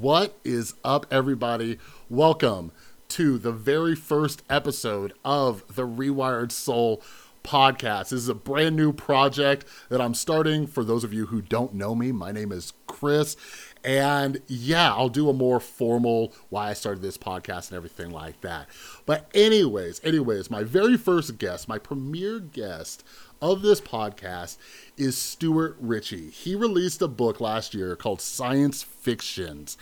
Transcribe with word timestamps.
What 0.00 0.38
is 0.42 0.72
up, 0.82 1.04
everybody? 1.10 1.78
Welcome 2.08 2.72
to 3.08 3.36
the 3.36 3.52
very 3.52 3.94
first 3.94 4.42
episode 4.48 5.12
of 5.22 5.64
the 5.68 5.86
Rewired 5.86 6.50
Soul 6.50 7.02
podcast. 7.44 8.04
This 8.04 8.12
is 8.14 8.28
a 8.30 8.34
brand 8.34 8.74
new 8.74 8.94
project 8.94 9.66
that 9.90 10.00
I'm 10.00 10.14
starting. 10.14 10.66
For 10.66 10.82
those 10.82 11.04
of 11.04 11.12
you 11.12 11.26
who 11.26 11.42
don't 11.42 11.74
know 11.74 11.94
me, 11.94 12.10
my 12.10 12.32
name 12.32 12.52
is 12.52 12.72
Chris. 12.86 13.36
And 13.84 14.40
yeah, 14.46 14.94
I'll 14.94 15.10
do 15.10 15.28
a 15.28 15.34
more 15.34 15.60
formal 15.60 16.32
why 16.48 16.70
I 16.70 16.72
started 16.72 17.02
this 17.02 17.18
podcast 17.18 17.68
and 17.68 17.76
everything 17.76 18.12
like 18.12 18.40
that. 18.40 18.68
But, 19.04 19.28
anyways, 19.34 20.00
anyways, 20.02 20.50
my 20.50 20.62
very 20.62 20.96
first 20.96 21.36
guest, 21.36 21.68
my 21.68 21.76
premier 21.76 22.40
guest 22.40 23.04
of 23.42 23.60
this 23.60 23.80
podcast 23.80 24.56
is 24.96 25.18
Stuart 25.18 25.76
Ritchie. 25.80 26.30
He 26.30 26.54
released 26.54 27.02
a 27.02 27.08
book 27.08 27.40
last 27.40 27.74
year 27.74 27.96
called 27.96 28.20
Science 28.20 28.84
Fictions, 28.84 29.76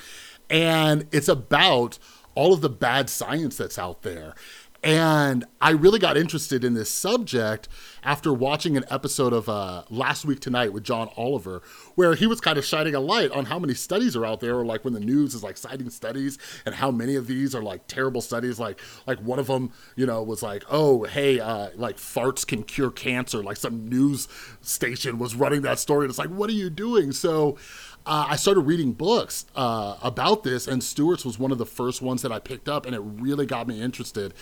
and 0.48 1.06
it's 1.12 1.29
about 1.29 1.98
all 2.34 2.55
of 2.55 2.62
the 2.62 2.70
bad 2.70 3.10
science 3.10 3.59
that's 3.59 3.78
out 3.78 4.00
there. 4.02 4.34
And 4.83 5.45
I 5.61 5.73
really 5.73 5.98
got 5.98 6.16
interested 6.16 6.65
in 6.65 6.73
this 6.73 6.91
subject 6.91 7.69
after 8.02 8.33
watching 8.33 8.79
an 8.79 8.84
episode 8.89 9.34
of 9.34 9.47
uh, 9.47 9.83
Last 9.91 10.25
Week 10.25 10.41
Tonight 10.41 10.73
with 10.73 10.84
John 10.84 11.11
Oliver, 11.19 11.61
where 11.97 12.15
he 12.15 12.27
was 12.27 12.41
kind 12.41 12.56
of 12.56 12.65
shining 12.65 12.95
a 12.95 13.01
light 13.01 13.30
on 13.30 13.45
how 13.45 13.59
many 13.59 13.75
studies 13.75 14.16
are 14.16 14.25
out 14.25 14.41
there, 14.41 14.59
or 14.59 14.65
like 14.65 14.83
when 14.83 14.95
the 14.95 15.01
news 15.01 15.34
is 15.34 15.43
like 15.43 15.59
citing 15.59 15.91
studies 15.91 16.39
and 16.65 16.75
how 16.75 16.91
many 16.91 17.15
of 17.15 17.27
these 17.27 17.55
are 17.55 17.62
like 17.62 17.87
terrible 17.89 18.23
studies. 18.23 18.59
Like, 18.59 18.80
like 19.06 19.19
one 19.19 19.39
of 19.39 19.48
them, 19.48 19.70
you 19.97 20.06
know, 20.06 20.23
was 20.23 20.43
like, 20.43 20.65
oh, 20.70 21.05
hey, 21.05 21.41
uh, 21.41 21.69
like 21.75 21.98
farts 21.98 22.47
can 22.47 22.62
cure 22.62 22.91
cancer. 22.91 23.42
Like 23.42 23.59
some 23.59 23.87
news 23.87 24.28
station 24.62 25.19
was 25.19 25.34
running 25.34 25.61
that 25.62 25.78
story. 25.78 26.06
And 26.06 26.11
it's 26.11 26.19
like, 26.19 26.31
what 26.31 26.48
are 26.48 26.55
you 26.55 26.70
doing? 26.70 27.12
So, 27.12 27.59
uh, 28.06 28.27
I 28.30 28.36
started 28.36 28.60
reading 28.62 28.92
books 28.92 29.46
uh, 29.54 29.96
about 30.02 30.42
this, 30.42 30.66
and 30.66 30.82
Stuart's 30.82 31.24
was 31.24 31.38
one 31.38 31.52
of 31.52 31.58
the 31.58 31.66
first 31.66 32.00
ones 32.02 32.22
that 32.22 32.32
I 32.32 32.38
picked 32.38 32.68
up, 32.68 32.86
and 32.86 32.95
it 32.95 33.00
really 33.00 33.46
got 33.46 33.66
me 33.66 33.80
interested. 33.80 34.34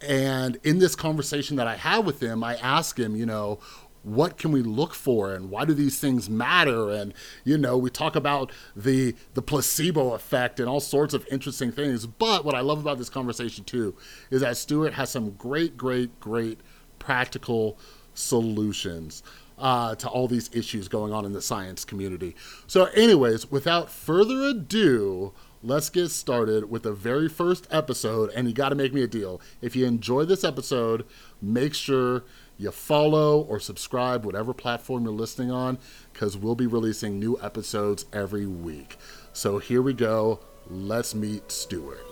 And 0.00 0.58
in 0.62 0.78
this 0.78 0.94
conversation 0.94 1.56
that 1.56 1.66
I 1.66 1.76
had 1.76 2.04
with 2.04 2.22
him, 2.22 2.44
I 2.44 2.56
asked 2.56 2.98
him, 2.98 3.16
you 3.16 3.26
know, 3.26 3.58
what 4.02 4.38
can 4.38 4.52
we 4.52 4.62
look 4.62 4.94
for 4.94 5.34
and 5.34 5.50
why 5.50 5.64
do 5.64 5.74
these 5.74 5.98
things 5.98 6.30
matter? 6.30 6.90
And 6.90 7.12
you 7.44 7.58
know 7.58 7.76
we 7.76 7.90
talk 7.90 8.16
about 8.16 8.52
the 8.74 9.14
the 9.34 9.42
placebo 9.42 10.14
effect 10.14 10.60
and 10.60 10.68
all 10.68 10.80
sorts 10.80 11.14
of 11.14 11.26
interesting 11.30 11.72
things. 11.72 12.06
But 12.06 12.44
what 12.44 12.54
i 12.54 12.60
love 12.60 12.78
about 12.78 12.98
this 12.98 13.10
conversation 13.10 13.64
too 13.64 13.96
is 14.30 14.40
that 14.40 14.56
stuart 14.56 14.94
has 14.94 15.10
some 15.10 15.32
great 15.32 15.76
great 15.76 16.18
great 16.20 16.60
practical 16.98 17.78
solutions 18.14 19.22
uh, 19.58 19.94
to 19.96 20.08
all 20.08 20.28
these 20.28 20.50
issues 20.52 20.88
going 20.88 21.12
on 21.12 21.24
in 21.24 21.32
the 21.32 21.42
science 21.42 21.84
community. 21.84 22.34
So, 22.66 22.86
anyways, 22.86 23.50
without 23.50 23.90
further 23.90 24.42
ado, 24.42 25.32
let's 25.62 25.90
get 25.90 26.08
started 26.10 26.70
with 26.70 26.84
the 26.84 26.92
very 26.92 27.28
first 27.28 27.66
episode. 27.70 28.30
And 28.34 28.48
you 28.48 28.54
got 28.54 28.70
to 28.70 28.74
make 28.74 28.92
me 28.92 29.02
a 29.02 29.08
deal. 29.08 29.40
If 29.60 29.74
you 29.74 29.86
enjoy 29.86 30.24
this 30.24 30.44
episode, 30.44 31.04
make 31.42 31.74
sure 31.74 32.24
you 32.56 32.70
follow 32.70 33.42
or 33.42 33.60
subscribe, 33.60 34.24
whatever 34.24 34.52
platform 34.52 35.04
you're 35.04 35.12
listening 35.12 35.50
on, 35.50 35.78
because 36.12 36.36
we'll 36.36 36.56
be 36.56 36.66
releasing 36.66 37.18
new 37.18 37.38
episodes 37.42 38.06
every 38.12 38.46
week. 38.46 38.96
So, 39.32 39.58
here 39.58 39.82
we 39.82 39.92
go. 39.92 40.40
Let's 40.70 41.14
meet 41.14 41.50
Stuart. 41.50 42.07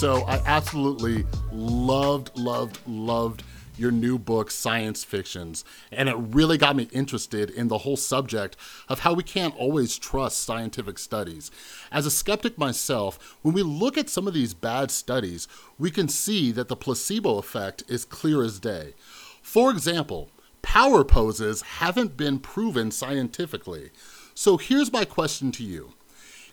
So 0.00 0.22
I 0.22 0.40
absolutely 0.46 1.26
loved, 1.52 2.30
loved, 2.34 2.78
loved 2.86 3.42
your 3.76 3.90
new 3.90 4.18
book, 4.18 4.50
Science 4.50 5.04
Fictions. 5.04 5.62
And 5.92 6.08
it 6.08 6.16
really 6.16 6.56
got 6.56 6.74
me 6.74 6.88
interested 6.90 7.50
in 7.50 7.68
the 7.68 7.76
whole 7.76 7.98
subject 7.98 8.56
of 8.88 9.00
how 9.00 9.12
we 9.12 9.22
can't 9.22 9.54
always 9.58 9.98
trust 9.98 10.42
scientific 10.42 10.98
studies. 10.98 11.50
As 11.92 12.06
a 12.06 12.10
skeptic 12.10 12.56
myself, 12.56 13.36
when 13.42 13.52
we 13.52 13.62
look 13.62 13.98
at 13.98 14.08
some 14.08 14.26
of 14.26 14.32
these 14.32 14.54
bad 14.54 14.90
studies, 14.90 15.46
we 15.78 15.90
can 15.90 16.08
see 16.08 16.50
that 16.50 16.68
the 16.68 16.76
placebo 16.76 17.36
effect 17.36 17.82
is 17.86 18.06
clear 18.06 18.42
as 18.42 18.58
day. 18.58 18.94
For 19.42 19.70
example, 19.70 20.30
power 20.62 21.04
poses 21.04 21.60
haven't 21.60 22.16
been 22.16 22.38
proven 22.38 22.90
scientifically. 22.90 23.90
So 24.32 24.56
here's 24.56 24.94
my 24.94 25.04
question 25.04 25.52
to 25.52 25.62
you. 25.62 25.92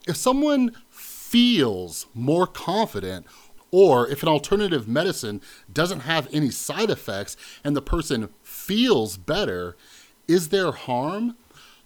If 0.05 0.15
someone 0.15 0.73
feels 1.27 2.05
more 2.13 2.47
confident, 2.47 3.25
or 3.69 4.07
if 4.07 4.23
an 4.23 4.29
alternative 4.29 4.87
medicine 4.87 5.41
doesn't 5.71 6.01
have 6.01 6.29
any 6.31 6.49
side 6.49 6.89
effects 6.89 7.35
and 7.63 7.75
the 7.75 7.81
person 7.81 8.29
feels 8.43 9.17
better, 9.17 9.75
is 10.27 10.49
there 10.49 10.71
harm? 10.71 11.35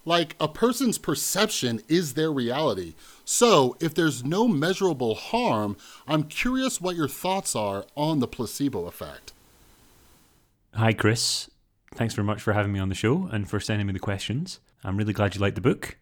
Like 0.04 0.36
a 0.40 0.48
person's 0.48 0.98
perception 0.98 1.80
is 1.88 2.14
their 2.14 2.32
reality. 2.32 2.94
So, 3.24 3.76
if 3.80 3.94
there's 3.94 4.24
no 4.24 4.48
measurable 4.48 5.14
harm, 5.14 5.76
I'm 6.08 6.24
curious 6.24 6.80
what 6.80 6.96
your 6.96 7.08
thoughts 7.08 7.54
are 7.54 7.84
on 7.96 8.18
the 8.18 8.26
placebo 8.26 8.86
effect. 8.86 9.32
Hi, 10.74 10.92
Chris. 10.92 11.50
Thanks 11.94 12.14
very 12.14 12.26
much 12.26 12.42
for 12.42 12.52
having 12.52 12.72
me 12.72 12.80
on 12.80 12.88
the 12.88 12.94
show 12.94 13.28
and 13.30 13.48
for 13.48 13.60
sending 13.60 13.86
me 13.86 13.92
the 13.92 13.98
questions. 13.98 14.60
I'm 14.82 14.96
really 14.96 15.12
glad 15.12 15.34
you 15.34 15.40
liked 15.40 15.54
the 15.54 15.60
book 15.60 15.98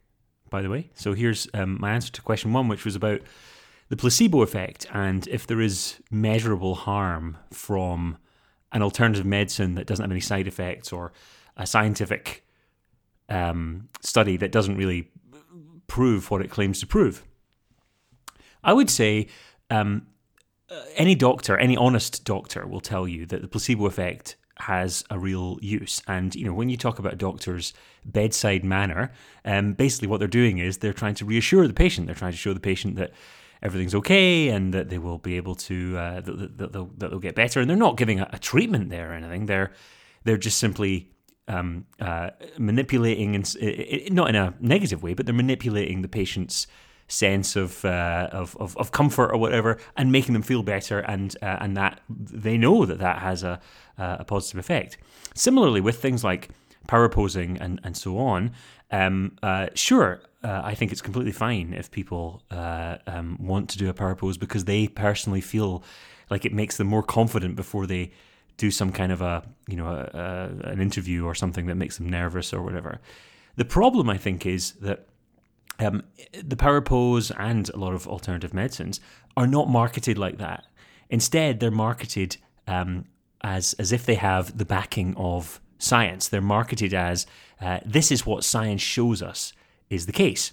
by 0.51 0.63
the 0.63 0.69
way. 0.69 0.91
So 0.95 1.15
here's 1.15 1.49
um, 1.55 1.79
my 1.81 1.93
answer 1.93 2.13
to 2.13 2.23
question 2.23 2.53
one, 2.53 2.69
which 2.69 2.85
was 2.85 2.97
about 2.97 3.21
the 3.89 3.97
placebo 3.97 4.43
effect 4.43 4.87
and 4.93 5.27
if 5.29 5.47
there 5.47 5.61
is 5.61 6.01
measurable 6.11 6.75
harm 6.75 7.37
from 7.53 8.19
an 8.73 8.83
alternative 8.83 9.27
medicine 9.27 9.75
that 9.75 9.87
doesn't 9.87 10.05
have 10.05 10.13
any 10.13 10.21
side 10.21 10.47
effects 10.47 10.93
or 10.93 11.13
a 11.57 11.67
scientific 11.67 12.47
um, 13.29 13.89
study 14.01 14.37
that 14.37 14.53
doesn't 14.53 14.77
really 14.77 15.11
prove 15.87 16.31
what 16.31 16.41
it 16.41 16.51
claims 16.51 16.81
to 16.81 16.87
prove. 16.87 17.25
I 18.63 18.73
would 18.73 18.91
say 18.91 19.27
um, 19.71 20.07
any 20.97 21.15
doctor, 21.15 21.57
any 21.57 21.77
honest 21.77 22.25
doctor, 22.25 22.67
will 22.67 22.81
tell 22.81 23.09
you 23.09 23.27
that 23.27 23.43
the 23.43 23.49
placebo 23.49 23.87
effect 23.87 24.37
has 24.61 25.05
a 25.11 25.19
real 25.19 25.59
use. 25.61 26.03
And 26.07 26.35
you 26.35 26.45
know, 26.45 26.55
when 26.55 26.69
you 26.69 26.77
talk 26.77 26.99
about 26.99 27.13
a 27.13 27.17
doctor's 27.17 27.73
bedside 28.05 28.65
manner, 28.65 29.13
um, 29.45 29.73
basically 29.75 30.09
what 30.09 30.19
they're 30.19 30.29
doing 30.29 30.59
is 30.59 30.79
they're 30.79 30.93
trying 30.93 31.15
to 31.17 31.25
reassure 31.25 31.67
the 31.67 31.75
patient. 31.75 32.07
They're 32.07 32.17
trying 32.17 32.33
to 32.33 32.39
show 32.39 32.55
the 32.55 32.61
patient 32.61 32.97
that 32.97 33.13
everything's 33.63 33.95
okay 33.95 34.49
and 34.49 34.73
that 34.73 34.89
they 34.89 34.99
will 34.99 35.19
be 35.19 35.37
able 35.37 35.55
to 35.55 35.97
uh, 35.99 36.21
that, 36.21 36.59
that, 36.59 36.73
they'll, 36.73 36.91
that 36.99 37.11
they'll 37.11 37.19
get 37.19 37.35
better. 37.35 37.61
And 37.61 37.69
they're 37.69 37.77
not 37.77 37.97
giving 37.97 38.21
a, 38.21 38.29
a 38.33 38.39
treatment 38.39 38.91
there 38.91 39.11
or 39.11 39.15
anything. 39.15 39.47
They're 39.47 39.73
they're 40.25 40.37
just 40.37 40.59
simply 40.59 41.11
um, 41.49 41.87
uh, 41.99 42.31
manipulating, 42.59 43.35
and 43.35 44.15
not 44.15 44.29
in 44.29 44.37
a 44.37 44.55
negative 44.61 45.03
way, 45.03 45.15
but 45.15 45.27
they're 45.27 45.35
manipulating 45.35 46.03
the 46.03 46.09
patient's 46.09 46.67
sense 47.11 47.57
of, 47.57 47.85
uh, 47.85 48.29
of, 48.33 48.57
of, 48.59 48.77
of 48.77 48.93
comfort 48.93 49.31
or 49.33 49.39
whatever, 49.39 49.79
and 49.97 50.11
making 50.13 50.33
them 50.33 50.43
feel 50.43 50.63
better, 50.63 51.01
and 51.01 51.37
uh, 51.43 51.59
and 51.61 51.77
that 51.77 52.01
they 52.09 52.57
know 52.57 52.87
that 52.87 52.99
that 52.99 53.19
has 53.19 53.43
a 53.43 53.61
a 53.99 54.25
positive 54.25 54.59
effect. 54.59 54.97
Similarly, 55.35 55.81
with 55.81 56.01
things 56.01 56.25
like 56.25 56.51
power 56.87 57.09
posing 57.09 57.59
and 57.59 57.81
and 57.85 57.97
so 57.97 58.19
on, 58.19 58.53
um, 58.91 59.37
uh, 59.43 59.69
sure, 59.75 60.21
uh, 60.43 60.63
I 60.65 60.75
think 60.75 60.93
it's 60.93 61.03
completely 61.03 61.33
fine 61.33 61.75
if 61.75 61.91
people 61.91 62.43
uh, 62.51 62.97
um, 63.07 63.37
want 63.41 63.69
to 63.71 63.79
do 63.79 63.89
a 63.89 63.95
power 63.95 64.15
pose 64.15 64.39
because 64.39 64.65
they 64.65 64.89
personally 64.89 65.41
feel 65.41 65.83
like 66.31 66.45
it 66.45 66.53
makes 66.53 66.77
them 66.77 66.87
more 66.87 67.03
confident 67.03 67.57
before 67.57 67.87
they 67.87 68.13
do 68.57 68.71
some 68.71 68.93
kind 68.93 69.11
of 69.11 69.23
a 69.23 69.43
you 69.69 69.77
know 69.77 69.87
a, 69.87 70.19
a, 70.19 70.71
an 70.71 70.81
interview 70.81 71.25
or 71.25 71.35
something 71.35 71.67
that 71.67 71.77
makes 71.77 71.99
them 71.99 72.09
nervous 72.09 72.53
or 72.53 72.63
whatever. 72.63 73.01
The 73.57 73.65
problem 73.65 74.09
I 74.09 74.17
think 74.17 74.47
is 74.47 74.73
that 74.81 75.07
um, 75.81 76.05
the 76.43 76.57
power 76.57 76.81
pose 76.81 77.31
and 77.33 77.69
a 77.71 77.77
lot 77.77 77.95
of 77.95 78.07
alternative 78.07 78.55
medicines 78.55 79.01
are 79.37 79.47
not 79.47 79.69
marketed 79.69 80.19
like 80.19 80.39
that. 80.39 80.65
Instead, 81.09 81.61
they're 81.61 81.71
marketed 81.71 82.37
um, 82.67 83.07
as 83.43 83.75
as 83.75 83.93
if 83.93 84.07
they 84.07 84.15
have 84.15 84.57
the 84.57 84.65
backing 84.65 85.15
of 85.17 85.61
science. 85.79 86.29
They're 86.29 86.41
marketed 86.41 86.95
as 86.95 87.27
uh, 87.61 87.81
this 87.85 88.13
is 88.13 88.27
what 88.27 88.45
science 88.45 88.83
shows 88.83 89.23
us 89.23 89.53
is 89.89 90.07
the 90.07 90.13
case, 90.13 90.53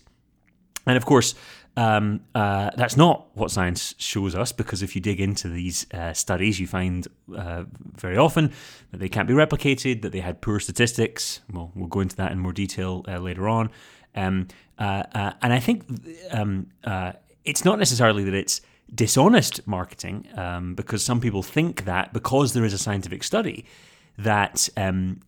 and 0.86 0.98
of 0.98 1.06
course. 1.06 1.36
Um, 1.78 2.22
uh, 2.34 2.72
that's 2.76 2.98
not 2.98 3.28
what 3.36 3.52
science 3.52 3.94
shows 4.00 4.34
us 4.34 4.52
because 4.52 4.82
if 4.82 4.96
you 4.96 5.02
dig 5.02 5.22
into 5.22 5.48
these 5.48 5.86
uh, 5.94 6.12
studies, 6.12 6.60
you 6.60 6.66
find 6.66 7.08
uh, 7.38 7.66
very 7.96 8.18
often 8.18 8.52
that 8.90 8.98
they 8.98 9.08
can't 9.08 9.28
be 9.28 9.36
replicated, 9.36 10.02
that 10.02 10.12
they 10.12 10.22
had 10.22 10.42
poor 10.42 10.60
statistics. 10.60 11.42
Well, 11.54 11.72
we'll 11.76 11.88
go 11.88 12.00
into 12.00 12.16
that 12.16 12.32
in 12.32 12.40
more 12.40 12.52
detail 12.52 13.06
uh, 13.08 13.20
later 13.20 13.48
on. 13.48 13.70
Um, 14.16 14.48
uh, 14.80 15.04
uh, 15.14 15.34
and 15.42 15.54
I 15.54 15.60
think 15.60 15.86
um, 16.32 16.68
uh, 16.84 17.14
it's 17.46 17.66
not 17.66 17.80
necessarily 17.80 18.24
that 18.24 18.34
it's 18.34 18.62
dishonest 18.94 19.68
marketing 19.68 20.28
um, 20.36 20.76
because 20.76 21.04
some 21.04 21.20
people 21.20 21.44
think 21.44 21.86
that 21.86 22.14
because 22.14 22.54
there 22.54 22.64
is 22.64 22.74
a 22.74 22.78
scientific 22.78 23.24
study 23.24 23.66
that 24.18 24.70
um, 24.78 25.22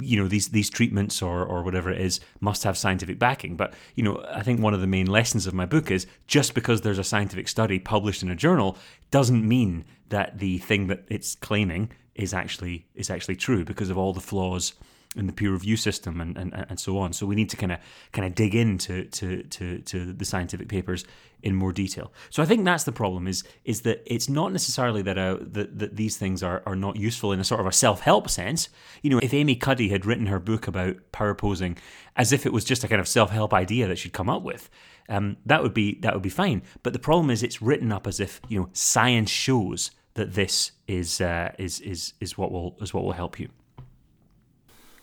you 0.00 0.20
know 0.20 0.28
these 0.28 0.48
these 0.48 0.70
treatments 0.70 1.22
or 1.22 1.44
or 1.44 1.62
whatever 1.62 1.90
it 1.90 2.00
is 2.00 2.20
must 2.40 2.64
have 2.64 2.76
scientific 2.76 3.18
backing. 3.18 3.56
But 3.56 3.74
you 3.94 4.02
know, 4.02 4.24
I 4.30 4.42
think 4.42 4.60
one 4.60 4.74
of 4.74 4.80
the 4.80 4.86
main 4.86 5.06
lessons 5.06 5.46
of 5.46 5.54
my 5.54 5.66
book 5.66 5.90
is 5.90 6.06
just 6.26 6.54
because 6.54 6.80
there's 6.80 6.98
a 6.98 7.04
scientific 7.04 7.48
study 7.48 7.78
published 7.78 8.22
in 8.22 8.30
a 8.30 8.36
journal 8.36 8.76
doesn't 9.10 9.46
mean 9.46 9.84
that 10.08 10.38
the 10.38 10.58
thing 10.58 10.86
that 10.88 11.04
it's 11.08 11.34
claiming 11.34 11.90
is 12.14 12.32
actually 12.32 12.86
is 12.94 13.10
actually 13.10 13.36
true 13.36 13.64
because 13.64 13.90
of 13.90 13.98
all 13.98 14.12
the 14.12 14.20
flaws 14.20 14.74
in 15.16 15.26
the 15.26 15.32
peer 15.32 15.52
review 15.52 15.76
system 15.76 16.20
and, 16.20 16.36
and, 16.36 16.52
and 16.68 16.78
so 16.78 16.98
on. 16.98 17.12
So 17.12 17.26
we 17.26 17.34
need 17.34 17.50
to 17.50 17.56
kind 17.56 17.72
of 17.72 17.78
kind 18.12 18.26
of 18.26 18.34
dig 18.34 18.54
into 18.54 19.04
to, 19.04 19.42
to, 19.44 19.78
to 19.80 20.12
the 20.12 20.24
scientific 20.24 20.68
papers 20.68 21.04
in 21.42 21.54
more 21.54 21.72
detail. 21.72 22.12
So 22.30 22.42
I 22.42 22.46
think 22.46 22.64
that's 22.64 22.84
the 22.84 22.92
problem 22.92 23.26
is 23.26 23.44
is 23.64 23.82
that 23.82 24.02
it's 24.06 24.28
not 24.28 24.52
necessarily 24.52 25.02
that 25.02 25.18
uh, 25.18 25.38
that, 25.40 25.78
that 25.78 25.96
these 25.96 26.16
things 26.16 26.42
are, 26.42 26.62
are 26.66 26.76
not 26.76 26.96
useful 26.96 27.32
in 27.32 27.40
a 27.40 27.44
sort 27.44 27.60
of 27.60 27.66
a 27.66 27.72
self 27.72 28.00
help 28.00 28.28
sense. 28.28 28.68
You 29.02 29.10
know, 29.10 29.20
if 29.22 29.32
Amy 29.34 29.56
Cuddy 29.56 29.88
had 29.88 30.06
written 30.06 30.26
her 30.26 30.38
book 30.38 30.66
about 30.66 30.96
power 31.12 31.34
posing 31.34 31.76
as 32.16 32.32
if 32.32 32.46
it 32.46 32.52
was 32.52 32.64
just 32.64 32.84
a 32.84 32.88
kind 32.88 33.00
of 33.00 33.08
self 33.08 33.30
help 33.30 33.52
idea 33.52 33.86
that 33.86 33.98
she'd 33.98 34.12
come 34.12 34.28
up 34.28 34.42
with, 34.42 34.70
um, 35.08 35.36
that 35.46 35.62
would 35.62 35.74
be 35.74 35.98
that 36.00 36.14
would 36.14 36.22
be 36.22 36.28
fine. 36.30 36.62
But 36.82 36.92
the 36.92 36.98
problem 36.98 37.30
is 37.30 37.42
it's 37.42 37.62
written 37.62 37.92
up 37.92 38.06
as 38.06 38.20
if 38.20 38.40
you 38.48 38.58
know 38.58 38.68
science 38.72 39.30
shows 39.30 39.90
that 40.14 40.34
this 40.34 40.72
is 40.88 41.20
uh, 41.20 41.52
is 41.58 41.80
is 41.80 42.14
is 42.20 42.36
what 42.36 42.50
will 42.50 42.76
is 42.80 42.92
what 42.92 43.04
will 43.04 43.12
help 43.12 43.38
you. 43.38 43.48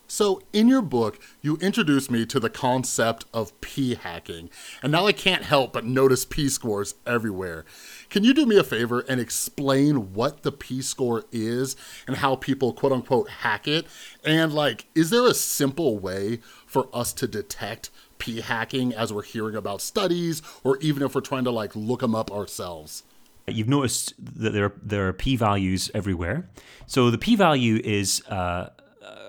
So, 0.07 0.41
in 0.51 0.67
your 0.67 0.81
book, 0.81 1.17
you 1.41 1.57
introduced 1.57 2.11
me 2.11 2.25
to 2.25 2.39
the 2.39 2.49
concept 2.49 3.25
of 3.33 3.59
p 3.61 3.95
hacking, 3.95 4.49
and 4.83 4.91
now 4.91 5.07
I 5.07 5.13
can't 5.13 5.43
help 5.43 5.73
but 5.73 5.85
notice 5.85 6.25
p 6.25 6.49
scores 6.49 6.95
everywhere. 7.07 7.65
Can 8.09 8.23
you 8.23 8.33
do 8.33 8.45
me 8.45 8.57
a 8.57 8.63
favor 8.63 8.99
and 9.07 9.19
explain 9.19 10.13
what 10.13 10.43
the 10.43 10.51
p 10.51 10.81
score 10.81 11.23
is 11.31 11.75
and 12.05 12.17
how 12.17 12.35
people 12.35 12.73
quote 12.73 12.91
unquote 12.91 13.29
hack 13.29 13.67
it? 13.67 13.87
And, 14.25 14.53
like, 14.53 14.85
is 14.93 15.09
there 15.09 15.25
a 15.25 15.33
simple 15.33 15.97
way 15.97 16.39
for 16.67 16.89
us 16.93 17.13
to 17.13 17.27
detect 17.27 17.89
p 18.19 18.41
hacking 18.41 18.93
as 18.93 19.11
we're 19.11 19.23
hearing 19.23 19.55
about 19.55 19.81
studies 19.81 20.41
or 20.63 20.77
even 20.77 21.01
if 21.01 21.15
we're 21.15 21.21
trying 21.21 21.45
to, 21.45 21.51
like, 21.51 21.75
look 21.75 22.01
them 22.01 22.13
up 22.13 22.29
ourselves? 22.29 23.03
You've 23.47 23.69
noticed 23.69 24.13
that 24.19 24.51
there 24.51 24.65
are, 24.65 24.73
there 24.81 25.07
are 25.07 25.13
p 25.13 25.37
values 25.37 25.89
everywhere. 25.93 26.49
So, 26.87 27.09
the 27.09 27.17
p 27.17 27.37
value 27.37 27.81
is. 27.83 28.21
Uh, 28.27 28.69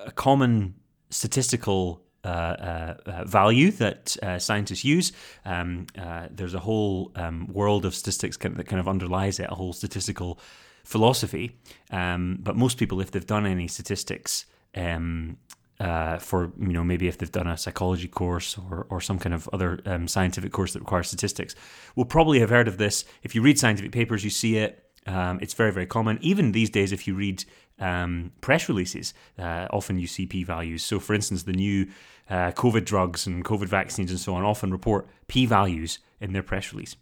a 0.07 0.13
common 0.13 0.75
statistical 1.11 2.03
uh, 2.25 2.29
uh, 2.29 2.95
uh, 3.07 3.25
value 3.25 3.71
that 3.73 4.17
uh, 4.23 4.39
scientists 4.39 4.85
use. 4.85 5.13
Um, 5.45 5.87
uh, 5.99 6.29
there's 6.31 6.55
a 6.55 6.59
whole 6.59 7.13
um, 7.17 7.47
world 7.53 7.85
of 7.85 7.95
statistics 7.95 8.39
that 8.39 8.67
kind 8.67 8.81
of 8.81 8.89
underlies 8.89 9.39
it, 9.39 9.51
a 9.51 9.55
whole 9.55 9.73
statistical 9.73 10.39
philosophy. 10.85 11.59
Um, 11.91 12.39
but 12.41 12.57
most 12.57 12.79
people, 12.79 13.01
if 13.01 13.11
they've 13.11 13.27
done 13.27 13.47
any 13.47 13.69
statistics, 13.69 14.47
um, 14.75 15.37
uh, 15.81 16.19
for 16.19 16.53
you 16.59 16.73
know 16.73 16.85
maybe 16.85 17.09
if 17.09 17.19
they've 17.19 17.33
done 17.33 17.49
a 17.49 17.57
psychology 17.59 18.09
course 18.09 18.57
or, 18.71 18.87
or 18.91 19.01
some 19.01 19.19
kind 19.19 19.35
of 19.35 19.49
other 19.53 19.81
um, 19.87 20.07
scientific 20.07 20.53
course 20.53 20.73
that 20.73 20.81
requires 20.81 21.09
statistics, 21.09 21.55
will 21.97 22.05
probably 22.05 22.41
have 22.41 22.51
heard 22.51 22.69
of 22.69 22.79
this. 22.79 23.05
If 23.23 23.35
you 23.35 23.43
read 23.43 23.59
scientific 23.59 23.93
papers, 23.93 24.25
you 24.25 24.31
see 24.31 24.57
it. 24.57 24.81
Um, 25.07 25.39
it's 25.43 25.53
very, 25.53 25.73
very 25.73 25.87
common. 25.87 26.19
Even 26.23 26.53
these 26.53 26.71
days, 26.71 26.93
if 26.93 27.07
you 27.07 27.15
read 27.15 27.45
um, 27.79 28.33
press 28.41 28.69
releases, 28.69 29.15
uh, 29.39 29.67
often 29.71 29.99
you 29.99 30.07
see 30.07 30.27
p 30.27 30.45
values. 30.45 30.85
So, 30.85 31.01
for 31.01 31.15
instance, 31.15 31.43
the 31.43 31.53
new 31.53 31.89
uh, 32.31 32.53
COVID 32.53 32.85
drugs 32.85 33.27
and 33.27 33.45
COVID 33.45 33.67
vaccines 33.67 34.11
and 34.11 34.21
so 34.21 34.35
on 34.35 34.45
often 34.45 34.71
report 34.71 35.09
p 35.27 35.47
values 35.47 35.99
in 36.21 36.33
their 36.33 36.43
press 36.43 36.73
release. 36.73 36.97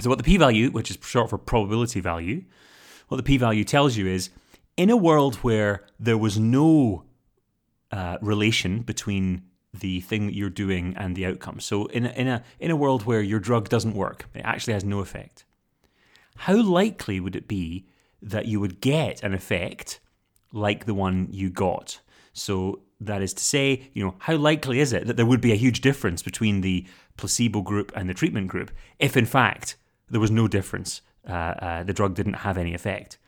So, 0.00 0.08
what 0.08 0.18
the 0.18 0.24
p 0.24 0.36
value, 0.36 0.70
which 0.70 0.90
is 0.90 0.98
short 1.02 1.30
for 1.30 1.38
probability 1.38 2.00
value, 2.00 2.44
what 3.08 3.16
the 3.16 3.22
p 3.22 3.36
value 3.36 3.64
tells 3.64 3.96
you 3.96 4.06
is 4.06 4.30
in 4.76 4.90
a 4.90 4.96
world 4.96 5.36
where 5.36 5.84
there 6.00 6.18
was 6.18 6.38
no 6.38 7.04
uh, 7.90 8.16
relation 8.20 8.80
between 8.80 9.42
the 9.74 10.00
thing 10.00 10.26
that 10.26 10.34
you're 10.34 10.50
doing 10.50 10.94
and 10.98 11.16
the 11.16 11.26
outcome. 11.26 11.60
So, 11.60 11.86
in 11.86 12.06
a, 12.06 12.10
in 12.10 12.28
a 12.28 12.42
in 12.58 12.70
a 12.70 12.76
world 12.76 13.04
where 13.04 13.20
your 13.20 13.40
drug 13.40 13.68
doesn't 13.68 13.94
work, 13.94 14.26
it 14.34 14.40
actually 14.40 14.72
has 14.74 14.84
no 14.84 15.00
effect 15.00 15.44
how 16.36 16.60
likely 16.60 17.20
would 17.20 17.36
it 17.36 17.48
be 17.48 17.86
that 18.22 18.46
you 18.46 18.60
would 18.60 18.80
get 18.80 19.22
an 19.22 19.34
effect 19.34 20.00
like 20.52 20.84
the 20.84 20.94
one 20.94 21.28
you 21.30 21.50
got? 21.50 22.00
So 22.32 22.80
that 23.00 23.22
is 23.22 23.34
to 23.34 23.42
say, 23.42 23.90
you 23.92 24.04
know, 24.04 24.14
how 24.18 24.36
likely 24.36 24.80
is 24.80 24.92
it 24.92 25.06
that 25.06 25.16
there 25.16 25.26
would 25.26 25.40
be 25.40 25.52
a 25.52 25.56
huge 25.56 25.80
difference 25.80 26.22
between 26.22 26.60
the 26.60 26.86
placebo 27.16 27.60
group 27.60 27.92
and 27.94 28.08
the 28.08 28.14
treatment 28.14 28.48
group 28.48 28.70
if, 28.98 29.16
in 29.16 29.26
fact, 29.26 29.76
there 30.08 30.20
was 30.20 30.30
no 30.30 30.48
difference? 30.48 31.02
Uh, 31.28 31.32
uh, 31.32 31.82
the 31.84 31.92
drug 31.92 32.14
didn't 32.14 32.34
have 32.34 32.58
any 32.58 32.74
effect. 32.74 33.18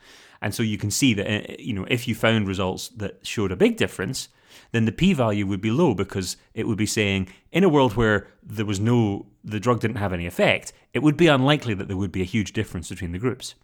And 0.42 0.54
so 0.54 0.62
you 0.62 0.78
can 0.78 0.90
see 0.90 1.14
that, 1.14 1.26
uh, 1.26 1.54
you 1.58 1.72
know, 1.72 1.86
if 1.88 2.08
you 2.08 2.14
found 2.14 2.48
results 2.48 2.88
that 2.88 3.26
showed 3.26 3.52
a 3.52 3.56
big 3.56 3.76
difference, 3.76 4.28
then 4.72 4.84
the 4.84 4.92
p 4.92 5.12
value 5.12 5.46
would 5.46 5.60
be 5.60 5.70
low 5.70 5.94
because 5.94 6.36
it 6.54 6.66
would 6.66 6.76
be 6.76 6.86
saying 6.86 7.28
in 7.52 7.64
a 7.64 7.68
world 7.68 7.96
where 7.96 8.28
there 8.42 8.66
was 8.66 8.80
no 8.80 9.26
the 9.44 9.60
drug 9.60 9.80
didn't 9.80 9.96
have 9.96 10.12
any 10.12 10.26
effect, 10.26 10.72
it 10.92 11.02
would 11.02 11.16
be 11.16 11.26
unlikely 11.26 11.74
that 11.74 11.86
there 11.88 11.96
would 11.96 12.12
be 12.12 12.22
a 12.22 12.26
huge 12.26 12.52
difference 12.52 12.88
between 12.88 13.12
the 13.12 13.18
groups. 13.18 13.54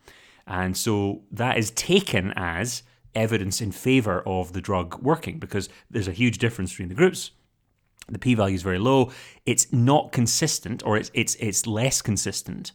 And 0.47 0.77
so 0.77 1.23
that 1.31 1.59
is 1.59 1.71
taken 1.73 2.33
as 2.37 2.83
evidence 3.15 3.61
in 3.61 3.73
favor 3.73 4.23
of 4.27 4.53
the 4.53 4.61
drug 4.61 5.01
working 5.03 5.39
because 5.39 5.69
there's 5.91 6.09
a 6.09 6.13
huge 6.13 6.39
difference 6.39 6.71
between 6.71 6.89
the 6.89 6.95
groups. 6.95 7.33
The 8.09 8.19
p 8.19 8.35
value 8.35 8.55
is 8.55 8.63
very 8.63 8.79
low. 8.79 9.13
It's 9.47 9.73
not 9.73 10.13
consistent, 10.13 10.85
or 10.85 10.97
it's 10.97 11.11
it's 11.15 11.37
it's 11.37 11.67
less 11.67 12.03
consistent 12.03 12.73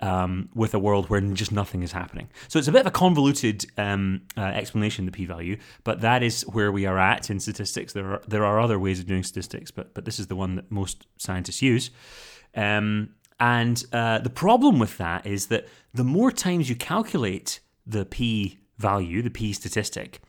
um, 0.00 0.48
with 0.54 0.74
a 0.74 0.78
world 0.78 1.08
where 1.08 1.20
just 1.20 1.52
nothing 1.52 1.82
is 1.82 1.92
happening. 1.92 2.28
So 2.48 2.58
it's 2.58 2.68
a 2.68 2.72
bit 2.72 2.82
of 2.82 2.86
a 2.86 2.90
convoluted 2.90 3.64
um, 3.78 4.22
uh, 4.36 4.42
explanation, 4.42 5.06
the 5.06 5.12
p-value, 5.12 5.56
but 5.84 6.00
that 6.00 6.22
is 6.22 6.42
where 6.42 6.72
we 6.72 6.84
are 6.84 6.98
at 6.98 7.30
in 7.30 7.40
statistics. 7.40 7.92
There 7.92 8.14
are 8.14 8.22
there 8.28 8.44
are 8.44 8.60
other 8.60 8.78
ways 8.78 9.00
of 9.00 9.06
doing 9.06 9.22
statistics, 9.22 9.70
but 9.70 9.94
but 9.94 10.04
this 10.04 10.18
is 10.18 10.26
the 10.26 10.36
one 10.36 10.56
that 10.56 10.70
most 10.70 11.06
scientists 11.16 11.62
use. 11.62 11.90
Um, 12.54 13.14
and 13.40 13.84
uh, 13.92 14.18
the 14.18 14.30
problem 14.30 14.78
with 14.78 14.98
that 14.98 15.26
is 15.26 15.46
that 15.46 15.66
the 15.92 16.04
more 16.04 16.30
times 16.30 16.68
you 16.68 16.76
calculate 16.76 17.60
the 17.86 18.04
p 18.04 18.58
value, 18.78 19.22
the 19.22 19.30
p 19.30 19.52
statistic, 19.52 20.20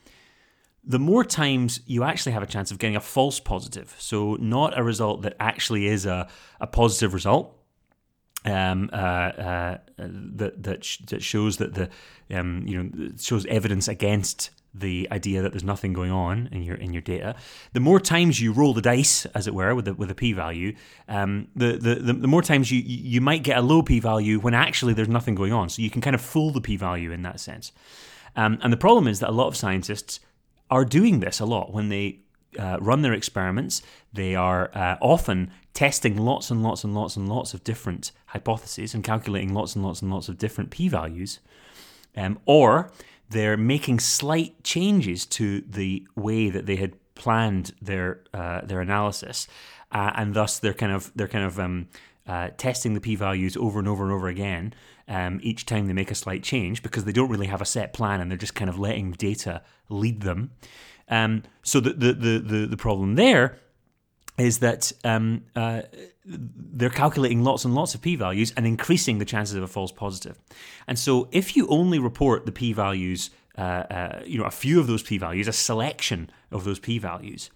the 0.84 1.00
more 1.00 1.24
times 1.24 1.80
you 1.86 2.04
actually 2.04 2.31
have 2.31 2.44
a 2.44 2.48
chance 2.48 2.72
of 2.72 2.78
getting 2.80 2.96
a 2.96 3.02
false 3.02 3.40
positive. 3.40 3.96
So, 3.98 4.36
not 4.36 4.78
a 4.78 4.84
result 4.84 5.24
that 5.24 5.36
actually 5.40 5.88
is 5.88 6.06
a, 6.06 6.28
a 6.60 6.68
positive 6.68 7.13
result, 7.13 7.56
um, 8.46 8.90
uh, 8.94 8.96
uh, 8.96 9.78
that 9.98 10.63
that 10.63 10.84
sh- 10.84 10.98
that 11.08 11.24
shows 11.24 11.58
that 11.58 11.74
the 11.74 11.90
um, 12.38 12.63
you 12.68 12.84
know 12.84 13.10
shows 13.19 13.46
evidence 13.48 13.88
against 13.88 14.51
the 14.77 15.07
idea 15.12 15.42
that 15.42 15.51
there's 15.54 15.63
nothing 15.63 15.94
going 15.94 16.12
on 16.12 16.50
in 16.51 16.63
your 16.63 16.75
in 16.75 16.94
your 16.94 17.01
data. 17.01 17.36
The 17.74 17.79
more 17.79 18.00
times 18.00 18.41
you 18.41 18.51
roll 18.51 18.74
the 18.74 18.82
dice, 18.82 19.25
as 19.27 19.48
it 19.48 19.53
were, 19.53 19.74
with 19.74 19.86
the 19.86 19.94
with 19.94 20.12
a 20.12 20.15
p 20.15 20.34
value, 20.34 20.75
um, 21.08 21.48
the, 21.55 21.77
the, 21.77 21.96
the 21.96 22.13
the 22.13 22.27
more 22.27 22.41
times 22.41 22.72
you 22.72 22.82
you 22.86 23.22
might 23.22 23.44
get 23.44 23.58
a 23.58 23.62
low 23.62 23.82
p 23.82 24.00
value 24.00 24.39
when 24.39 24.53
actually 24.53 24.94
there's 24.94 25.08
nothing 25.08 25.36
going 25.36 25.53
on. 25.53 25.70
So 25.70 25.82
you 25.82 25.89
can 25.89 26.01
kind 26.01 26.15
of 26.15 26.22
fool 26.22 26.51
the 26.51 26.62
p 26.62 26.75
value 26.77 27.12
in 27.12 27.22
that 27.24 27.39
sense. 27.39 27.72
Um, 28.36 28.60
and 28.62 28.74
the 28.74 28.77
problem 28.77 29.08
is 29.08 29.20
that 29.20 29.29
a 29.29 29.32
lot 29.32 29.48
of 29.48 29.55
scientists 29.55 30.20
are 30.70 30.84
doing 30.84 31.20
this 31.20 31.39
a 31.39 31.46
lot 31.46 31.72
when 31.72 31.89
they 31.89 32.20
uh, 32.60 32.77
run 32.82 33.01
their 33.01 33.13
experiments. 33.13 33.82
They 34.13 34.36
are 34.36 34.72
uh, 34.74 34.98
often 35.01 35.51
testing 35.74 36.17
lots 36.17 36.51
and 36.51 36.63
lots 36.63 36.84
and 36.84 36.94
lots 36.94 37.15
and 37.15 37.29
lots 37.29 37.53
of 37.53 37.63
different 37.63 38.12
hypotheses 38.27 38.94
and 38.94 39.03
calculating 39.03 39.53
lots 39.53 39.75
and 39.75 39.86
lots 39.86 40.01
and 40.01 40.12
lots 40.12 40.29
of 40.29 40.38
different 40.38 40.70
p 40.70 40.89
values. 40.89 41.39
Um, 42.17 42.39
or 42.46 42.91
they're 43.29 43.58
making 43.58 44.00
slight 44.00 44.63
changes 44.63 45.25
to 45.25 45.62
the 45.62 46.08
way 46.15 46.50
that 46.50 46.65
they 46.65 46.75
had 46.75 46.96
planned 47.15 47.74
their 47.82 48.22
uh, 48.34 48.62
their 48.62 48.82
analysis, 48.82 49.48
uh, 49.91 50.12
and 50.15 50.34
thus 50.34 50.60
they're 50.60 50.74
kind 50.74 50.91
of 50.91 51.12
they're 51.15 51.27
kind 51.27 51.46
of 51.46 51.60
um, 51.60 51.88
uh, 52.27 52.50
testing 52.58 52.94
the 52.94 53.01
p 53.01 53.15
values 53.15 53.55
over 53.58 53.79
and 53.79 53.88
over 53.88 54.03
and 54.03 54.12
over 54.12 54.27
again 54.27 54.74
um, 55.08 55.39
each 55.44 55.65
time 55.65 55.88
they 55.88 55.94
make 55.94 56.12
a 56.12 56.15
slight 56.15 56.44
change 56.44 56.82
because 56.82 57.05
they 57.05 57.12
don't 57.12 57.29
really 57.29 57.48
have 57.48 57.62
a 57.62 57.65
set 57.65 57.94
plan 57.94 58.20
and 58.20 58.29
they're 58.29 58.38
just 58.38 58.55
kind 58.55 58.70
of 58.70 58.79
letting 58.79 59.12
data 59.12 59.62
lead 59.89 60.22
them. 60.22 60.51
Um, 61.08 61.44
so 61.62 61.79
the, 61.79 61.94
the, 61.94 62.13
the, 62.13 62.39
the, 62.39 62.67
the 62.67 62.77
problem 62.77 63.15
there 63.15 63.60
is 64.38 64.60
that 64.60 64.91
um, 65.03 65.44
uh, 65.55 65.84
they're 66.25 66.89
calculating 66.89 67.44
lots 67.44 67.65
and 67.65 67.75
lots 67.75 67.94
of 67.94 68.01
p 68.01 68.15
values 68.15 68.51
and 68.58 68.65
increasing 68.65 69.20
the 69.20 69.25
chances 69.25 69.55
of 69.55 69.63
a 69.63 69.67
false 69.67 69.91
positive. 69.91 70.39
And 70.88 70.98
so 70.98 71.27
if 71.32 71.55
you 71.55 71.67
only 71.67 72.00
report 72.00 72.46
the 72.46 72.51
p 72.51 72.74
values, 72.74 73.29
uh, 73.58 73.62
uh, 73.62 74.22
you 74.25 74.38
know, 74.38 74.46
a 74.46 74.51
few 74.51 74.79
of 74.79 74.88
those 74.88 75.03
p 75.03 75.17
values, 75.17 75.48
a 75.48 75.53
selection 75.53 76.29
of 76.51 76.63
those 76.63 76.79
p 76.79 76.98
values, 76.98 77.50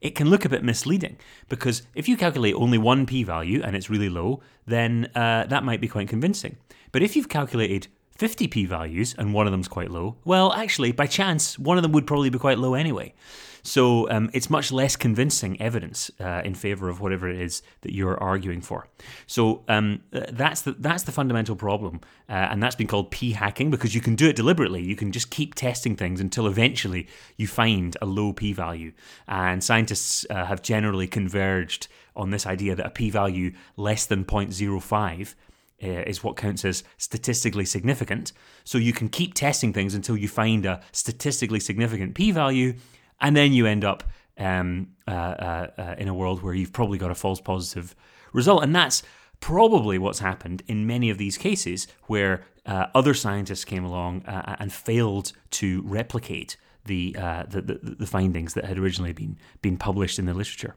it 0.00 0.14
can 0.14 0.28
look 0.30 0.44
a 0.44 0.48
bit 0.48 0.64
misleading 0.64 1.16
because 1.48 1.82
if 1.94 2.08
you 2.08 2.16
calculate 2.16 2.54
only 2.54 2.78
one 2.78 3.06
p 3.06 3.22
value 3.24 3.62
and 3.62 3.76
it's 3.76 3.90
really 3.90 4.08
low, 4.08 4.40
then 4.66 5.10
uh, 5.14 5.44
that 5.46 5.64
might 5.64 5.80
be 5.80 5.88
quite 5.88 6.08
convincing. 6.08 6.56
But 6.92 7.02
if 7.02 7.16
you've 7.16 7.28
calculated 7.28 7.88
50 8.16 8.48
p 8.48 8.66
values 8.66 9.14
and 9.18 9.32
one 9.32 9.46
of 9.46 9.52
them's 9.52 9.68
quite 9.68 9.90
low, 9.90 10.16
well, 10.24 10.52
actually, 10.52 10.92
by 10.92 11.06
chance, 11.06 11.58
one 11.58 11.78
of 11.78 11.82
them 11.82 11.92
would 11.92 12.06
probably 12.06 12.30
be 12.30 12.38
quite 12.38 12.58
low 12.58 12.74
anyway. 12.74 13.14
So 13.62 14.10
um, 14.10 14.30
it's 14.32 14.50
much 14.50 14.72
less 14.72 14.96
convincing 14.96 15.60
evidence 15.60 16.10
uh, 16.20 16.42
in 16.44 16.54
favor 16.54 16.88
of 16.88 17.00
whatever 17.00 17.28
it 17.28 17.40
is 17.40 17.62
that 17.82 17.92
you're 17.94 18.20
arguing 18.20 18.60
for. 18.60 18.88
So 19.26 19.62
um, 19.68 20.02
uh, 20.12 20.26
that's 20.30 20.62
the 20.62 20.72
that's 20.72 21.04
the 21.04 21.12
fundamental 21.12 21.54
problem, 21.54 22.00
uh, 22.28 22.32
and 22.32 22.62
that's 22.62 22.74
been 22.74 22.88
called 22.88 23.10
p 23.10 23.32
hacking 23.32 23.70
because 23.70 23.94
you 23.94 24.00
can 24.00 24.16
do 24.16 24.28
it 24.28 24.36
deliberately. 24.36 24.82
You 24.82 24.96
can 24.96 25.12
just 25.12 25.30
keep 25.30 25.54
testing 25.54 25.96
things 25.96 26.20
until 26.20 26.46
eventually 26.46 27.06
you 27.36 27.46
find 27.46 27.96
a 28.02 28.06
low 28.06 28.32
p 28.32 28.52
value, 28.52 28.92
and 29.28 29.62
scientists 29.62 30.26
uh, 30.28 30.46
have 30.46 30.62
generally 30.62 31.06
converged 31.06 31.86
on 32.16 32.30
this 32.30 32.46
idea 32.46 32.74
that 32.74 32.86
a 32.86 32.90
p 32.90 33.10
value 33.10 33.52
less 33.76 34.06
than 34.06 34.24
0.05 34.24 35.34
uh, 35.82 35.86
is 35.86 36.22
what 36.22 36.36
counts 36.36 36.64
as 36.64 36.84
statistically 36.98 37.64
significant. 37.64 38.32
So 38.64 38.78
you 38.78 38.92
can 38.92 39.08
keep 39.08 39.34
testing 39.34 39.72
things 39.72 39.94
until 39.94 40.16
you 40.16 40.28
find 40.28 40.66
a 40.66 40.80
statistically 40.92 41.60
significant 41.60 42.14
p 42.14 42.30
value, 42.30 42.74
and 43.22 43.36
then 43.36 43.52
you 43.52 43.66
end 43.66 43.84
up 43.84 44.04
um, 44.38 44.88
uh, 45.06 45.10
uh, 45.10 45.66
uh, 45.78 45.94
in 45.98 46.08
a 46.08 46.14
world 46.14 46.42
where 46.42 46.54
you've 46.54 46.72
probably 46.72 46.98
got 46.98 47.10
a 47.10 47.14
false 47.14 47.40
positive 47.40 47.94
result. 48.32 48.62
And 48.62 48.74
that's 48.74 49.02
probably 49.40 49.98
what's 49.98 50.18
happened 50.18 50.62
in 50.66 50.86
many 50.86 51.10
of 51.10 51.18
these 51.18 51.38
cases 51.38 51.86
where 52.06 52.44
uh, 52.66 52.86
other 52.94 53.14
scientists 53.14 53.64
came 53.64 53.84
along 53.84 54.24
uh, 54.26 54.56
and 54.58 54.72
failed 54.72 55.32
to 55.50 55.82
replicate 55.84 56.56
the, 56.84 57.12
the, 57.48 57.62
the 57.62 57.96
the 58.00 58.06
findings 58.08 58.54
that 58.54 58.64
had 58.64 58.76
originally 58.76 59.12
been 59.12 59.38
been 59.60 59.76
published 59.76 60.18
in 60.18 60.26
the 60.26 60.34
literature. 60.34 60.74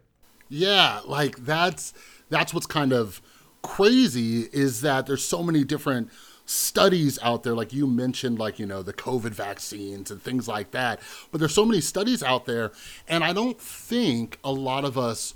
Yeah, 0.49 1.01
like 1.05 1.37
that's 1.37 1.93
that's 2.29 2.53
what's 2.53 2.67
kind 2.67 2.93
of 2.93 3.21
crazy 3.63 4.41
is 4.53 4.81
that 4.81 5.07
there's 5.07 5.23
so 5.23 5.41
many 5.41 5.63
different 5.63 6.11
studies 6.45 7.17
out 7.23 7.43
there 7.43 7.55
like 7.55 7.73
you 7.73 7.87
mentioned 7.87 8.37
like 8.37 8.59
you 8.59 8.65
know 8.65 8.83
the 8.83 8.93
covid 8.93 9.31
vaccines 9.31 10.11
and 10.11 10.21
things 10.21 10.47
like 10.47 10.71
that 10.71 10.99
but 11.31 11.39
there's 11.39 11.53
so 11.53 11.65
many 11.65 11.81
studies 11.81 12.21
out 12.21 12.45
there 12.45 12.71
and 13.07 13.23
i 13.23 13.33
don't 13.33 13.59
think 13.59 14.37
a 14.43 14.51
lot 14.51 14.85
of 14.85 14.97
us 14.97 15.33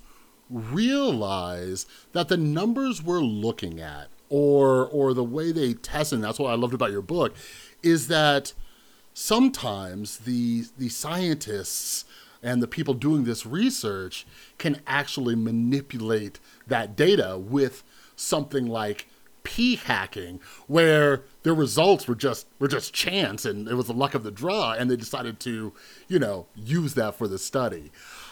realize 0.49 1.87
that 2.13 2.27
the 2.27 2.37
numbers 2.37 3.01
we're 3.01 3.21
looking 3.21 3.79
at 3.79 4.07
or 4.29 4.87
or 4.87 5.13
the 5.13 5.23
way 5.23 5.51
they 5.51 5.73
test 5.73 6.13
and 6.13 6.23
that's 6.23 6.37
what 6.37 6.51
i 6.51 6.55
loved 6.55 6.73
about 6.75 6.91
your 6.91 7.01
book 7.01 7.33
is 7.81 8.07
that 8.07 8.53
sometimes 9.13 10.19
the 10.19 10.65
the 10.77 10.89
scientists 10.89 12.05
and 12.41 12.61
the 12.61 12.67
people 12.67 12.93
doing 12.93 13.23
this 13.23 13.45
research 13.45 14.25
can 14.57 14.81
actually 14.87 15.35
manipulate 15.35 16.39
that 16.67 16.95
data 16.95 17.37
with 17.37 17.83
something 18.15 18.65
like 18.65 19.08
p 19.49 19.77
hacking 19.77 20.39
where 20.67 21.23
their 21.41 21.55
results 21.55 22.07
were 22.07 22.13
just 22.13 22.45
were 22.59 22.67
just 22.67 22.93
chance 22.93 23.45
and 23.45 23.67
it 23.67 23.73
was 23.73 23.87
the 23.87 23.93
luck 23.93 24.13
of 24.13 24.21
the 24.21 24.29
draw 24.29 24.73
and 24.73 24.91
they 24.91 24.95
decided 24.95 25.39
to 25.39 25.73
you 26.07 26.19
know 26.19 26.45
use 26.55 26.93
that 26.93 27.15
for 27.15 27.27
the 27.27 27.39
study. 27.39 27.91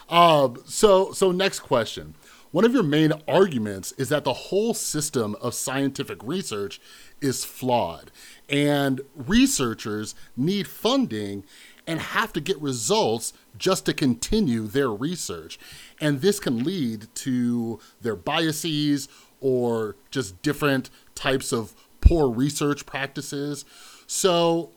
Um, 0.10 0.62
so 0.66 1.12
so 1.14 1.32
next 1.32 1.62
question. 1.62 2.14
One 2.52 2.66
of 2.66 2.74
your 2.74 2.84
main 2.84 3.14
arguments 3.28 3.94
is 3.94 4.10
that 4.10 4.24
the 4.24 4.34
whole 4.34 4.74
system 4.76 5.36
of 5.42 5.54
scientific 5.54 6.20
research 6.24 6.80
is 7.20 7.44
flawed 7.44 8.12
and 8.48 9.02
researchers 9.16 10.14
need 10.38 10.68
funding 10.68 11.44
and 11.88 12.00
have 12.00 12.32
to 12.34 12.42
get 12.42 12.62
results 12.62 13.34
just 13.58 13.86
to 13.86 13.94
continue 13.94 14.68
their 14.68 14.92
research. 14.92 15.58
And 16.00 16.22
this 16.22 16.40
can 16.40 16.64
lead 16.64 17.08
to 17.16 17.80
their 18.02 18.16
biases 18.16 19.10
or 19.40 19.96
just 20.12 20.42
different 20.42 20.90
types 21.16 21.52
of 21.52 21.74
poor 22.02 22.30
research 22.30 22.86
practices. 22.86 23.66
So, 24.06 24.72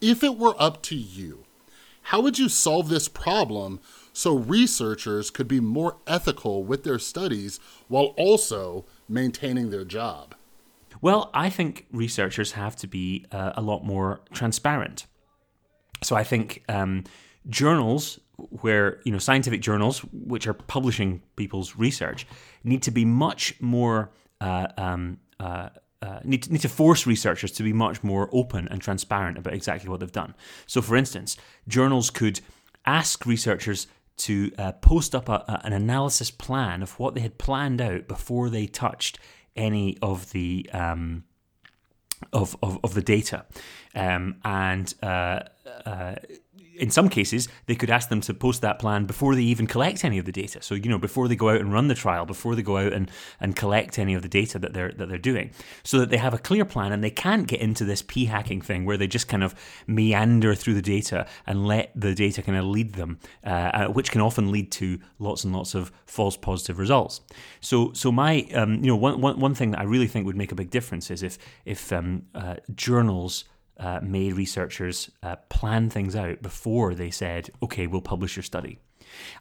if 0.00 0.22
it 0.22 0.36
were 0.38 0.54
up 0.58 0.82
to 0.82 0.96
you, 0.96 1.44
how 2.02 2.20
would 2.20 2.38
you 2.38 2.48
solve 2.48 2.88
this 2.88 3.08
problem 3.08 3.80
so 4.12 4.36
researchers 4.36 5.30
could 5.30 5.48
be 5.48 5.60
more 5.60 5.96
ethical 6.06 6.64
with 6.64 6.84
their 6.84 6.98
studies 6.98 7.60
while 7.88 8.14
also 8.16 8.84
maintaining 9.08 9.70
their 9.70 9.84
job? 9.84 10.34
Well, 11.00 11.30
I 11.32 11.48
think 11.50 11.86
researchers 11.90 12.52
have 12.52 12.76
to 12.76 12.86
be 12.86 13.26
uh, 13.32 13.52
a 13.56 13.62
lot 13.62 13.84
more 13.84 14.20
transparent. 14.32 15.06
So 16.02 16.16
I 16.16 16.24
think 16.24 16.64
um, 16.68 17.04
journals 17.48 18.20
where 18.36 19.00
you 19.04 19.12
know 19.12 19.18
scientific 19.18 19.60
journals 19.60 20.00
which 20.12 20.46
are 20.46 20.54
publishing 20.54 21.22
people's 21.36 21.76
research 21.76 22.26
need 22.64 22.82
to 22.82 22.90
be 22.90 23.04
much 23.04 23.54
more 23.60 24.10
uh, 24.40 24.66
um, 24.76 25.18
uh, 25.38 25.68
uh, 26.02 26.18
need, 26.24 26.42
to, 26.42 26.52
need 26.52 26.60
to 26.60 26.68
force 26.68 27.06
researchers 27.06 27.52
to 27.52 27.62
be 27.62 27.72
much 27.72 28.02
more 28.02 28.28
open 28.32 28.66
and 28.68 28.80
transparent 28.80 29.38
about 29.38 29.54
exactly 29.54 29.88
what 29.88 30.00
they've 30.00 30.10
done. 30.10 30.34
So, 30.66 30.82
for 30.82 30.96
instance, 30.96 31.36
journals 31.68 32.10
could 32.10 32.40
ask 32.84 33.24
researchers 33.24 33.86
to 34.16 34.50
uh, 34.58 34.72
post 34.72 35.14
up 35.14 35.28
a, 35.28 35.44
a, 35.46 35.60
an 35.64 35.72
analysis 35.72 36.30
plan 36.30 36.82
of 36.82 36.98
what 36.98 37.14
they 37.14 37.20
had 37.20 37.38
planned 37.38 37.80
out 37.80 38.08
before 38.08 38.50
they 38.50 38.66
touched 38.66 39.18
any 39.54 39.96
of 40.02 40.32
the 40.32 40.68
um, 40.72 41.24
of, 42.32 42.56
of, 42.62 42.78
of 42.84 42.94
the 42.94 43.02
data, 43.02 43.44
um, 43.94 44.36
and 44.44 44.94
uh, 45.02 45.40
uh, 45.84 46.14
in 46.82 46.90
some 46.90 47.08
cases, 47.08 47.48
they 47.66 47.76
could 47.76 47.90
ask 47.90 48.08
them 48.08 48.20
to 48.22 48.34
post 48.34 48.60
that 48.60 48.80
plan 48.80 49.06
before 49.06 49.36
they 49.36 49.42
even 49.42 49.68
collect 49.68 50.04
any 50.04 50.18
of 50.18 50.24
the 50.24 50.32
data. 50.32 50.60
So, 50.60 50.74
you 50.74 50.90
know, 50.90 50.98
before 50.98 51.28
they 51.28 51.36
go 51.36 51.50
out 51.50 51.60
and 51.60 51.72
run 51.72 51.86
the 51.86 51.94
trial, 51.94 52.26
before 52.26 52.56
they 52.56 52.62
go 52.62 52.76
out 52.76 52.92
and, 52.92 53.08
and 53.38 53.54
collect 53.54 54.00
any 54.00 54.14
of 54.14 54.22
the 54.22 54.28
data 54.28 54.58
that 54.58 54.72
they're 54.74 54.90
that 54.90 55.08
they're 55.08 55.16
doing, 55.16 55.52
so 55.84 56.00
that 56.00 56.10
they 56.10 56.16
have 56.16 56.34
a 56.34 56.38
clear 56.38 56.64
plan 56.64 56.90
and 56.90 57.04
they 57.04 57.10
can't 57.10 57.46
get 57.46 57.60
into 57.60 57.84
this 57.84 58.02
p 58.02 58.24
hacking 58.24 58.60
thing 58.60 58.84
where 58.84 58.96
they 58.96 59.06
just 59.06 59.28
kind 59.28 59.44
of 59.44 59.54
meander 59.86 60.56
through 60.56 60.74
the 60.74 60.82
data 60.82 61.24
and 61.46 61.64
let 61.68 61.92
the 61.94 62.16
data 62.16 62.42
kind 62.42 62.58
of 62.58 62.64
lead 62.64 62.94
them, 62.94 63.20
uh, 63.46 63.48
uh, 63.48 63.86
which 63.86 64.10
can 64.10 64.20
often 64.20 64.50
lead 64.50 64.72
to 64.72 64.98
lots 65.20 65.44
and 65.44 65.54
lots 65.54 65.76
of 65.76 65.92
false 66.04 66.36
positive 66.36 66.80
results. 66.80 67.20
So, 67.60 67.92
so 67.92 68.10
my, 68.10 68.40
um, 68.54 68.82
you 68.82 68.88
know, 68.88 68.96
one, 68.96 69.20
one, 69.20 69.38
one 69.38 69.54
thing 69.54 69.70
that 69.70 69.78
I 69.78 69.84
really 69.84 70.08
think 70.08 70.26
would 70.26 70.36
make 70.36 70.50
a 70.50 70.56
big 70.56 70.70
difference 70.70 71.12
is 71.12 71.22
if 71.22 71.38
if 71.64 71.92
um, 71.92 72.24
uh, 72.34 72.56
journals 72.74 73.44
uh, 73.82 74.00
made 74.02 74.34
researchers 74.34 75.10
uh, 75.22 75.36
plan 75.48 75.90
things 75.90 76.14
out 76.14 76.40
before 76.40 76.94
they 76.94 77.10
said, 77.10 77.50
okay, 77.62 77.86
we'll 77.86 78.00
publish 78.00 78.36
your 78.36 78.42
study. 78.42 78.78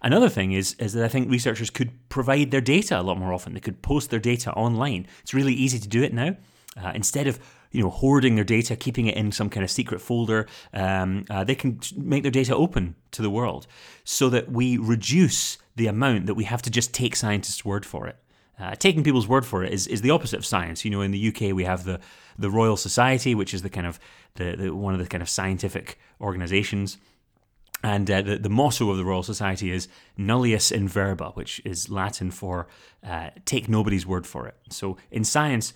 Another 0.01 0.29
thing 0.29 0.51
is, 0.51 0.75
is 0.79 0.93
that 0.93 1.05
I 1.05 1.07
think 1.07 1.29
researchers 1.29 1.69
could 1.69 1.91
provide 2.10 2.51
their 2.51 2.62
data 2.62 3.00
a 3.00 3.03
lot 3.03 3.17
more 3.17 3.33
often. 3.33 3.53
They 3.53 3.60
could 3.60 3.81
post 3.81 4.10
their 4.10 4.19
data 4.19 4.51
online. 4.53 5.07
It's 5.21 5.33
really 5.33 5.53
easy 5.53 5.79
to 5.79 5.88
do 5.88 6.01
it 6.01 6.13
now. 6.13 6.36
Uh, 6.81 6.91
instead 6.95 7.27
of 7.27 7.39
you 7.71 7.83
know 7.83 7.89
hoarding 7.89 8.36
their 8.36 8.43
data, 8.43 8.75
keeping 8.75 9.07
it 9.07 9.15
in 9.15 9.31
some 9.31 9.50
kind 9.50 9.63
of 9.63 9.69
secret 9.69 10.01
folder, 10.01 10.48
um, 10.74 11.25
uh, 11.29 11.43
they 11.43 11.55
can 11.55 11.79
make 11.95 12.24
their 12.24 12.31
data 12.31 12.55
open 12.55 12.95
to 13.12 13.21
the 13.21 13.29
world, 13.29 13.67
so 14.03 14.29
that 14.29 14.51
we 14.51 14.77
reduce 14.77 15.57
the 15.75 15.88
amount 15.88 16.25
that 16.25 16.33
we 16.33 16.45
have 16.45 16.62
to 16.62 16.69
just 16.69 16.93
take 16.93 17.15
scientists' 17.15 17.63
word 17.65 17.86
for 17.86 18.07
it. 18.07 18.17
Uh, 18.62 18.75
taking 18.75 19.03
people's 19.03 19.27
word 19.27 19.46
for 19.46 19.63
it 19.63 19.74
is, 19.74 19.88
is 19.88 20.01
the 20.01 20.12
opposite 20.12 20.38
of 20.38 20.46
science. 20.46 20.86
You 20.86 20.91
know, 20.91 21.01
in 21.01 21.12
the 21.12 21.27
UK 21.30 21.53
we 21.53 21.63
have 21.63 21.84
the 21.84 22.00
the 22.38 22.50
Royal 22.50 22.77
Society, 22.77 23.34
which 23.36 23.53
is 23.53 23.62
the 23.62 23.70
kind 23.70 23.88
of 23.88 24.00
the, 24.36 24.56
the 24.56 24.75
one 24.75 24.94
of 24.94 25.00
the 25.00 25.08
kind 25.08 25.22
of 25.22 25.30
scientific 25.30 25.98
organisations. 26.20 26.98
And 27.84 28.10
uh, 28.12 28.22
the, 28.22 28.38
the 28.38 28.50
motto 28.50 28.91
of 28.91 28.98
the 28.98 29.06
Royal 29.06 29.24
Society 29.24 29.72
is 29.72 29.88
nullius 30.15 30.72
in 30.72 30.88
verba, 30.88 31.32
which 31.32 31.60
is 31.65 31.89
Latin 31.89 32.30
for 32.30 32.68
uh, 33.03 33.32
take 33.46 33.68
nobody's 33.68 34.06
word 34.06 34.27
for 34.27 34.48
it. 34.48 34.56
So 34.70 34.98
in 35.10 35.24
science, 35.24 35.74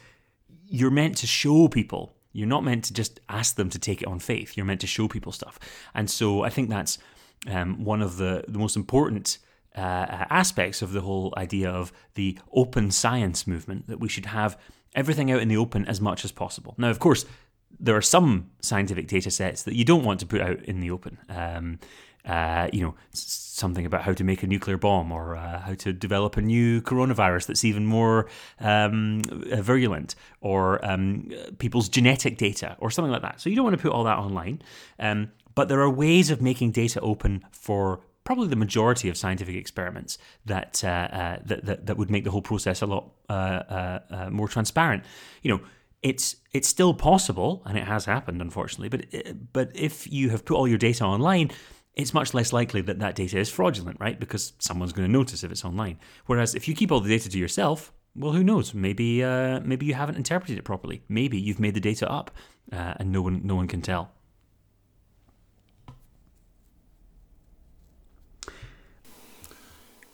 you're 0.68 0.92
meant 0.92 1.18
to 1.18 1.27
show 1.27 1.68
people. 1.68 2.15
You're 2.32 2.48
not 2.48 2.63
meant 2.63 2.84
to 2.86 2.94
just 2.94 3.20
ask 3.30 3.56
them 3.56 3.70
to 3.72 3.80
take 3.80 4.04
it 4.04 4.08
on 4.08 4.20
faith. 4.20 4.56
You're 4.56 4.65
meant 4.65 4.82
to 4.82 4.88
show 4.88 5.08
people 5.08 5.32
stuff. 5.32 5.58
And 5.96 6.10
so 6.10 6.44
I 6.44 6.50
think 6.50 6.70
that's 6.70 7.00
um, 7.48 7.84
one 7.84 8.04
of 8.04 8.18
the, 8.18 8.44
the 8.48 8.60
most 8.60 8.75
important 8.75 9.39
uh, 9.75 10.25
aspects 10.29 10.82
of 10.82 10.94
the 10.94 11.01
whole 11.01 11.34
idea 11.38 11.70
of 11.70 11.91
the 12.13 12.38
open 12.53 12.91
science 12.91 13.46
movement 13.46 13.88
that 13.88 14.00
we 14.00 14.10
should 14.10 14.27
have 14.27 14.58
everything 14.94 15.32
out 15.32 15.41
in 15.41 15.48
the 15.48 15.58
open 15.58 15.86
as 15.86 16.00
much 16.00 16.24
as 16.25 16.32
possible. 16.32 16.74
Now, 16.77 16.89
of 16.89 17.00
course, 17.00 17.25
there 17.79 17.96
are 17.96 18.01
some 18.01 18.51
scientific 18.62 19.08
data 19.08 19.29
sets 19.29 19.63
that 19.63 19.75
you 19.75 19.84
don't 19.84 20.05
want 20.05 20.20
to 20.22 20.25
put 20.25 20.41
out 20.41 20.63
in 20.63 20.79
the 20.79 20.91
open. 20.91 21.17
Um, 21.29 21.79
uh, 22.25 22.70
you 22.74 22.82
know, 22.82 22.96
something 23.12 23.86
about 23.86 24.01
how 24.01 24.13
to 24.13 24.24
make 24.24 24.41
a 24.41 24.48
nuclear 24.48 24.77
bomb 24.77 25.12
or 25.12 25.36
uh, 25.36 25.60
how 25.60 25.75
to 25.75 25.94
develop 25.94 26.38
a 26.38 26.41
new 26.41 26.82
coronavirus 26.82 27.48
that's 27.48 27.63
even 27.63 27.86
more 27.86 28.27
um, 28.60 29.22
virulent, 29.62 30.15
or 30.41 30.84
um, 30.84 31.32
people's 31.60 31.88
genetic 31.88 32.38
data, 32.38 32.75
or 32.79 32.89
something 32.89 33.12
like 33.12 33.22
that. 33.22 33.39
So 33.39 33.50
you 33.50 33.55
don't 33.55 33.65
want 33.65 33.77
to 33.77 33.82
put 33.82 33.91
all 33.91 34.03
that 34.05 34.17
online. 34.17 34.62
Um, 34.98 35.32
but 35.53 35.70
there 35.70 35.82
are 35.82 35.89
ways 35.89 36.32
of 36.32 36.41
making 36.41 36.72
data 36.72 37.00
open 37.01 37.46
for 37.51 38.01
probably 38.25 38.48
the 38.48 38.58
majority 38.58 39.08
of 39.08 39.15
scientific 39.15 39.55
experiments 39.55 40.17
that 40.46 40.84
uh, 40.84 40.88
uh, 40.88 41.39
that, 41.46 41.63
that, 41.65 41.86
that 41.86 41.98
would 41.98 42.12
make 42.12 42.25
the 42.25 42.32
whole 42.32 42.41
process 42.41 42.82
a 42.82 42.86
lot 42.86 43.13
uh, 43.29 43.32
uh, 43.32 44.00
uh, 44.10 44.29
more 44.29 44.50
transparent. 44.50 45.05
You 45.41 45.51
know, 45.51 45.62
it's 46.01 46.36
it's 46.51 46.67
still 46.67 46.94
possible, 46.94 47.62
and 47.65 47.77
it 47.77 47.86
has 47.86 48.03
happened, 48.05 48.41
unfortunately. 48.41 48.89
But 48.89 49.53
but 49.53 49.72
if 49.74 50.12
you 50.12 50.29
have 50.32 50.44
put 50.44 50.55
all 50.58 50.67
your 50.67 50.77
data 50.77 51.05
online, 51.05 51.51
it's 51.94 52.13
much 52.13 52.34
less 52.34 52.51
likely 52.51 52.82
that 52.82 53.00
that 53.00 53.15
data 53.15 53.39
is 53.39 53.50
fraudulent, 53.50 53.98
right? 54.01 54.20
Because 54.20 54.53
someone's 54.60 54.91
going 54.91 55.08
to 55.08 55.12
notice 55.12 55.44
if 55.44 55.51
it's 55.51 55.63
online. 55.63 55.98
Whereas 56.25 56.55
if 56.55 56.67
you 56.67 56.75
keep 56.75 56.91
all 56.91 57.00
the 57.00 57.10
data 57.10 57.29
to 57.29 57.38
yourself, 57.38 57.94
well, 58.15 58.34
who 58.34 58.44
knows? 58.44 58.74
Maybe 58.74 59.24
uh, 59.24 59.62
maybe 59.62 59.86
you 59.86 59.94
haven't 59.94 60.17
interpreted 60.17 60.58
it 60.58 60.63
properly. 60.63 61.03
Maybe 61.08 61.39
you've 61.39 61.60
made 61.60 61.75
the 61.75 61.79
data 61.79 62.12
up, 62.12 62.32
and 62.72 63.12
no 63.12 63.22
one 63.22 63.41
no 63.46 63.55
one 63.55 63.67
can 63.67 63.82
tell. 63.82 64.12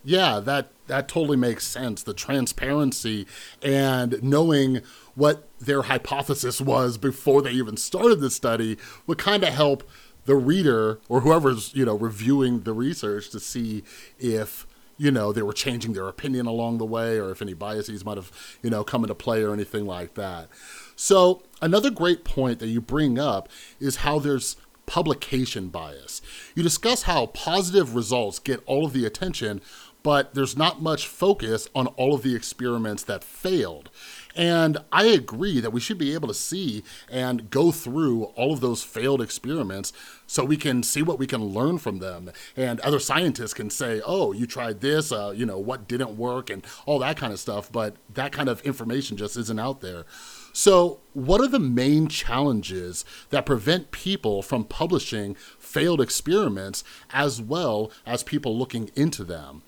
Yeah, 0.03 0.39
that 0.39 0.72
that 0.88 1.08
totally 1.08 1.38
makes 1.38 1.65
sense. 1.65 2.03
The 2.03 2.13
transparency 2.13 3.27
and 3.62 4.22
knowing 4.24 4.81
what 5.15 5.48
their 5.60 5.84
hypothesis 5.84 6.60
was 6.60 6.98
before 6.98 7.41
they 7.41 7.51
even 7.51 7.77
started 7.77 8.20
the 8.20 8.29
study 8.29 8.77
would 9.08 9.17
kind 9.17 9.43
of 9.43 9.53
help 9.53 9.88
the 10.25 10.36
reader 10.36 11.00
or 11.10 11.22
whoever's 11.22 11.74
you 11.74 11.86
know 11.86 11.96
reviewing 11.96 12.62
the 12.62 12.74
research 12.74 13.29
to 13.29 13.39
see 13.39 13.84
if 14.20 14.67
you 14.98 15.12
know 15.12 15.34
they 15.34 15.41
were 15.41 15.53
changing 15.53 15.93
their 15.93 16.08
opinion 16.08 16.46
along 16.46 16.77
the 16.77 16.86
way 16.86 17.20
or 17.20 17.31
if 17.31 17.41
any 17.41 17.53
biases 17.53 18.05
might 18.05 18.17
have 18.17 18.31
you 18.62 18.70
know 18.70 18.84
come 18.84 19.03
into 19.03 19.15
play 19.15 19.41
or 19.41 19.53
anything 19.53 19.86
like 19.86 20.13
that 20.13 20.48
so 20.96 21.41
another 21.62 21.89
great 21.89 22.24
point 22.24 22.60
that 22.60 22.67
you 22.67 22.79
bring 22.79 23.17
up 23.17 23.50
is 23.79 23.98
how 23.98 24.20
there's 24.20 24.58
publication 24.86 25.70
bias 25.70 26.22
you 26.55 26.62
discuss 26.62 27.03
how 27.03 27.25
positive 27.27 27.96
results 27.96 28.39
get 28.39 28.62
all 28.65 28.86
of 28.86 28.93
the 28.93 29.05
attention 29.05 29.62
but 30.03 30.34
there's 30.34 30.58
not 30.58 30.81
much 30.81 31.08
focus 31.08 31.67
on 31.75 31.88
all 31.88 32.13
of 32.13 32.24
the 32.24 32.36
experiments 32.36 33.03
that 33.03 33.24
failed 33.24 33.89
and 34.36 34.77
I 34.91 35.05
agree 35.05 35.60
that 35.60 35.72
we 35.72 35.79
should 35.79 35.98
be 35.98 36.13
able 36.13 36.27
to 36.27 36.34
see 36.34 36.84
and 37.10 37.50
go 37.50 37.72
through 37.72 38.25
all 38.36 38.53
of 38.53 38.62
those 38.62 38.84
failed 38.84 39.22
experiments 39.22 39.91
so 40.25 40.46
we 40.46 40.58
can 40.58 40.84
see 40.84 41.01
what 41.01 41.20
we 41.20 41.27
can 41.27 41.43
learn 41.43 41.77
from 41.77 42.00
them. 42.00 42.31
And 42.55 42.79
other 42.81 43.00
scientists 43.00 43.53
can 43.53 43.70
say, 43.70 44.01
oh, 44.05 44.31
you 44.31 44.46
tried 44.46 44.81
this, 44.81 45.12
uh, 45.12 45.34
you 45.36 45.46
know, 45.46 45.60
what 45.60 45.88
didn't 45.88 46.17
work, 46.17 46.50
and 46.50 46.65
all 46.86 47.00
that 47.00 47.17
kind 47.17 47.34
of 47.34 47.39
stuff. 47.39 47.72
But 47.72 47.96
that 48.13 48.31
kind 48.31 48.48
of 48.48 48.62
information 48.62 49.17
just 49.17 49.36
isn't 49.36 49.60
out 49.60 49.81
there. 49.81 50.05
So, 50.53 51.00
what 51.13 51.39
are 51.39 51.48
the 51.48 51.60
main 51.60 52.08
challenges 52.08 53.05
that 53.29 53.46
prevent 53.46 53.91
people 53.91 54.41
from 54.41 54.65
publishing 54.65 55.36
failed 55.60 56.01
experiments 56.01 56.84
as 57.12 57.41
well 57.41 57.91
as 58.05 58.24
people 58.24 58.58
looking 58.58 58.91
into 58.96 59.24
them? 59.24 59.63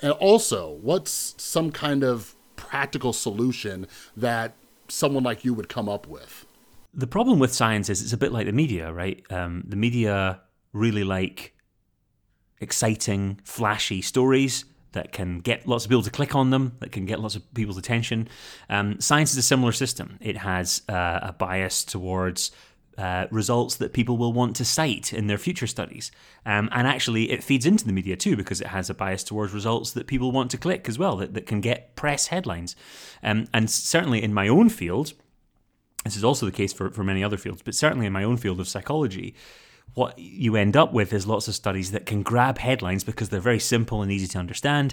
And 0.00 0.12
also, 0.12 0.78
what's 0.80 1.34
some 1.38 1.72
kind 1.72 2.04
of 2.04 2.34
practical 2.56 3.12
solution 3.12 3.86
that 4.16 4.54
someone 4.88 5.22
like 5.22 5.44
you 5.44 5.54
would 5.54 5.68
come 5.68 5.88
up 5.88 6.06
with? 6.06 6.46
The 6.94 7.06
problem 7.06 7.38
with 7.38 7.52
science 7.52 7.88
is 7.88 8.02
it's 8.02 8.12
a 8.12 8.16
bit 8.16 8.32
like 8.32 8.46
the 8.46 8.52
media, 8.52 8.92
right? 8.92 9.24
Um, 9.30 9.64
the 9.66 9.76
media 9.76 10.40
really 10.72 11.04
like 11.04 11.54
exciting, 12.60 13.40
flashy 13.44 14.02
stories 14.02 14.64
that 14.92 15.12
can 15.12 15.40
get 15.40 15.66
lots 15.66 15.84
of 15.84 15.90
people 15.90 16.02
to 16.02 16.10
click 16.10 16.34
on 16.34 16.50
them, 16.50 16.76
that 16.80 16.92
can 16.92 17.04
get 17.04 17.20
lots 17.20 17.36
of 17.36 17.54
people's 17.54 17.76
attention. 17.76 18.28
Um, 18.68 19.00
science 19.00 19.32
is 19.32 19.38
a 19.38 19.42
similar 19.42 19.72
system. 19.72 20.18
It 20.20 20.38
has 20.38 20.82
uh, 20.88 21.20
a 21.22 21.32
bias 21.32 21.84
towards 21.84 22.50
uh, 22.98 23.28
results 23.30 23.76
that 23.76 23.92
people 23.92 24.16
will 24.16 24.32
want 24.32 24.56
to 24.56 24.64
cite 24.64 25.12
in 25.12 25.28
their 25.28 25.38
future 25.38 25.68
studies. 25.68 26.10
Um, 26.44 26.68
and 26.72 26.86
actually, 26.86 27.30
it 27.30 27.44
feeds 27.44 27.64
into 27.64 27.86
the 27.86 27.92
media 27.92 28.16
too 28.16 28.36
because 28.36 28.60
it 28.60 28.66
has 28.66 28.90
a 28.90 28.94
bias 28.94 29.22
towards 29.22 29.52
results 29.52 29.92
that 29.92 30.08
people 30.08 30.32
want 30.32 30.50
to 30.50 30.58
click 30.58 30.88
as 30.88 30.98
well, 30.98 31.16
that, 31.16 31.32
that 31.34 31.46
can 31.46 31.60
get 31.60 31.94
press 31.94 32.26
headlines. 32.26 32.74
Um, 33.22 33.46
and 33.54 33.70
certainly 33.70 34.20
in 34.22 34.34
my 34.34 34.48
own 34.48 34.68
field, 34.68 35.12
this 36.04 36.16
is 36.16 36.24
also 36.24 36.44
the 36.44 36.52
case 36.52 36.72
for, 36.72 36.90
for 36.90 37.04
many 37.04 37.22
other 37.22 37.36
fields, 37.36 37.62
but 37.62 37.74
certainly 37.74 38.06
in 38.06 38.12
my 38.12 38.24
own 38.24 38.36
field 38.36 38.58
of 38.58 38.68
psychology, 38.68 39.34
what 39.94 40.18
you 40.18 40.56
end 40.56 40.76
up 40.76 40.92
with 40.92 41.12
is 41.12 41.26
lots 41.26 41.48
of 41.48 41.54
studies 41.54 41.92
that 41.92 42.04
can 42.04 42.22
grab 42.22 42.58
headlines 42.58 43.04
because 43.04 43.28
they're 43.28 43.40
very 43.40 43.60
simple 43.60 44.02
and 44.02 44.10
easy 44.10 44.26
to 44.26 44.38
understand, 44.38 44.92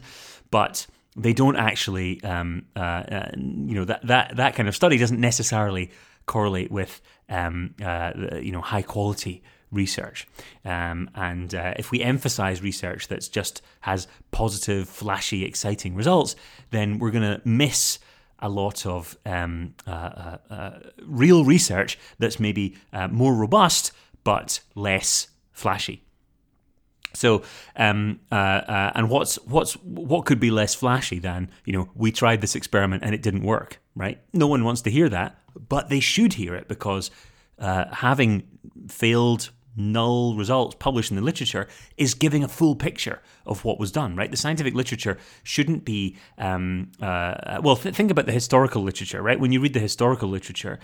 but 0.51 0.87
they 1.15 1.33
don't 1.33 1.55
actually, 1.55 2.23
um, 2.23 2.65
uh, 2.75 2.79
uh, 2.79 3.31
you 3.35 3.73
know, 3.73 3.85
that, 3.85 4.05
that, 4.05 4.35
that 4.35 4.55
kind 4.55 4.67
of 4.67 4.75
study 4.75 4.97
doesn't 4.97 5.19
necessarily 5.19 5.91
correlate 6.25 6.71
with 6.71 7.01
um, 7.29 7.75
uh, 7.83 8.11
you 8.41 8.51
know 8.51 8.61
high 8.61 8.81
quality 8.81 9.43
research. 9.71 10.27
Um, 10.63 11.09
and 11.15 11.53
uh, 11.53 11.73
if 11.77 11.91
we 11.91 12.01
emphasize 12.01 12.61
research 12.61 13.07
that's 13.07 13.27
just 13.27 13.61
has 13.81 14.07
positive, 14.31 14.87
flashy, 14.87 15.43
exciting 15.43 15.95
results, 15.95 16.35
then 16.71 16.99
we're 16.99 17.11
going 17.11 17.23
to 17.23 17.41
miss 17.45 17.99
a 18.39 18.49
lot 18.49 18.85
of 18.85 19.17
um, 19.25 19.73
uh, 19.87 19.89
uh, 19.89 20.37
uh 20.49 20.79
real 21.05 21.45
research 21.45 21.97
that's 22.19 22.39
maybe 22.39 22.75
uh, 22.91 23.07
more 23.07 23.33
robust 23.33 23.91
but 24.23 24.59
less 24.75 25.29
flashy. 25.53 26.03
So, 27.13 27.43
um, 27.77 28.19
uh, 28.31 28.35
uh, 28.35 28.91
and 28.95 29.09
what's 29.09 29.35
what's 29.45 29.73
what 29.83 30.25
could 30.25 30.39
be 30.39 30.51
less 30.51 30.75
flashy 30.75 31.19
than 31.19 31.49
you 31.63 31.73
know 31.73 31.89
we 31.95 32.11
tried 32.11 32.41
this 32.41 32.55
experiment 32.55 33.03
and 33.03 33.15
it 33.15 33.21
didn't 33.21 33.43
work, 33.43 33.79
right? 33.95 34.19
No 34.33 34.47
one 34.47 34.63
wants 34.65 34.81
to 34.81 34.91
hear 34.91 35.07
that, 35.09 35.39
but 35.67 35.89
they 35.89 35.99
should 35.99 36.33
hear 36.33 36.55
it 36.55 36.67
because 36.67 37.11
uh, 37.59 37.85
having 37.91 38.43
failed 38.87 39.51
null 39.77 40.35
results 40.35 40.75
published 40.79 41.11
in 41.11 41.17
the 41.17 41.21
literature 41.21 41.67
is 41.97 42.13
giving 42.13 42.43
a 42.43 42.47
full 42.47 42.75
picture 42.75 43.21
of 43.45 43.65
what 43.65 43.79
was 43.79 43.91
done, 43.91 44.15
right? 44.15 44.31
The 44.31 44.37
scientific 44.37 44.73
literature 44.73 45.17
shouldn't 45.43 45.83
be, 45.83 46.15
um, 46.37 46.91
uh, 47.01 47.59
well, 47.61 47.75
th- 47.75 47.93
think 47.93 48.09
about 48.09 48.25
the 48.25 48.31
historical 48.31 48.81
literature, 48.83 49.21
right? 49.21 49.39
When 49.39 49.51
you 49.51 49.59
read 49.59 49.73
the 49.73 49.79
historical 49.79 50.29
literature, 50.29 50.79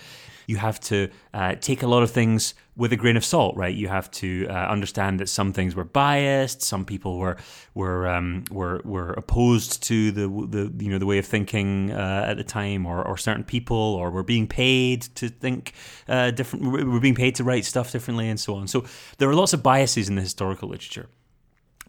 you 0.47 0.57
have 0.57 0.79
to 0.81 1.09
uh, 1.33 1.55
take 1.55 1.83
a 1.83 1.87
lot 1.87 2.03
of 2.03 2.11
things 2.11 2.53
with 2.75 2.93
a 2.93 2.95
grain 2.95 3.17
of 3.17 3.25
salt, 3.25 3.55
right? 3.57 3.75
You 3.75 3.89
have 3.89 4.09
to 4.11 4.47
uh, 4.49 4.53
understand 4.53 5.19
that 5.19 5.29
some 5.29 5.53
things 5.53 5.75
were 5.75 5.83
biased, 5.83 6.61
some 6.61 6.85
people 6.85 7.17
were 7.17 7.37
were 7.73 8.07
um, 8.07 8.45
were 8.49 8.81
were 8.83 9.11
opposed 9.11 9.83
to 9.83 10.11
the 10.11 10.27
the 10.27 10.83
you 10.83 10.89
know 10.89 10.97
the 10.97 11.05
way 11.05 11.17
of 11.17 11.25
thinking 11.25 11.91
uh, 11.91 12.25
at 12.27 12.37
the 12.37 12.43
time, 12.43 12.85
or 12.85 13.05
or 13.05 13.17
certain 13.17 13.43
people, 13.43 13.77
or 13.77 14.09
were 14.09 14.23
being 14.23 14.47
paid 14.47 15.01
to 15.15 15.29
think 15.29 15.73
uh, 16.07 16.31
different, 16.31 16.65
were 16.65 16.99
being 16.99 17.15
paid 17.15 17.35
to 17.35 17.43
write 17.43 17.65
stuff 17.65 17.91
differently, 17.91 18.29
and 18.29 18.39
so 18.39 18.55
on. 18.55 18.67
So 18.67 18.85
there 19.17 19.29
are 19.29 19.35
lots 19.35 19.53
of 19.53 19.61
biases 19.61 20.09
in 20.09 20.15
the 20.15 20.21
historical 20.21 20.69
literature. 20.69 21.09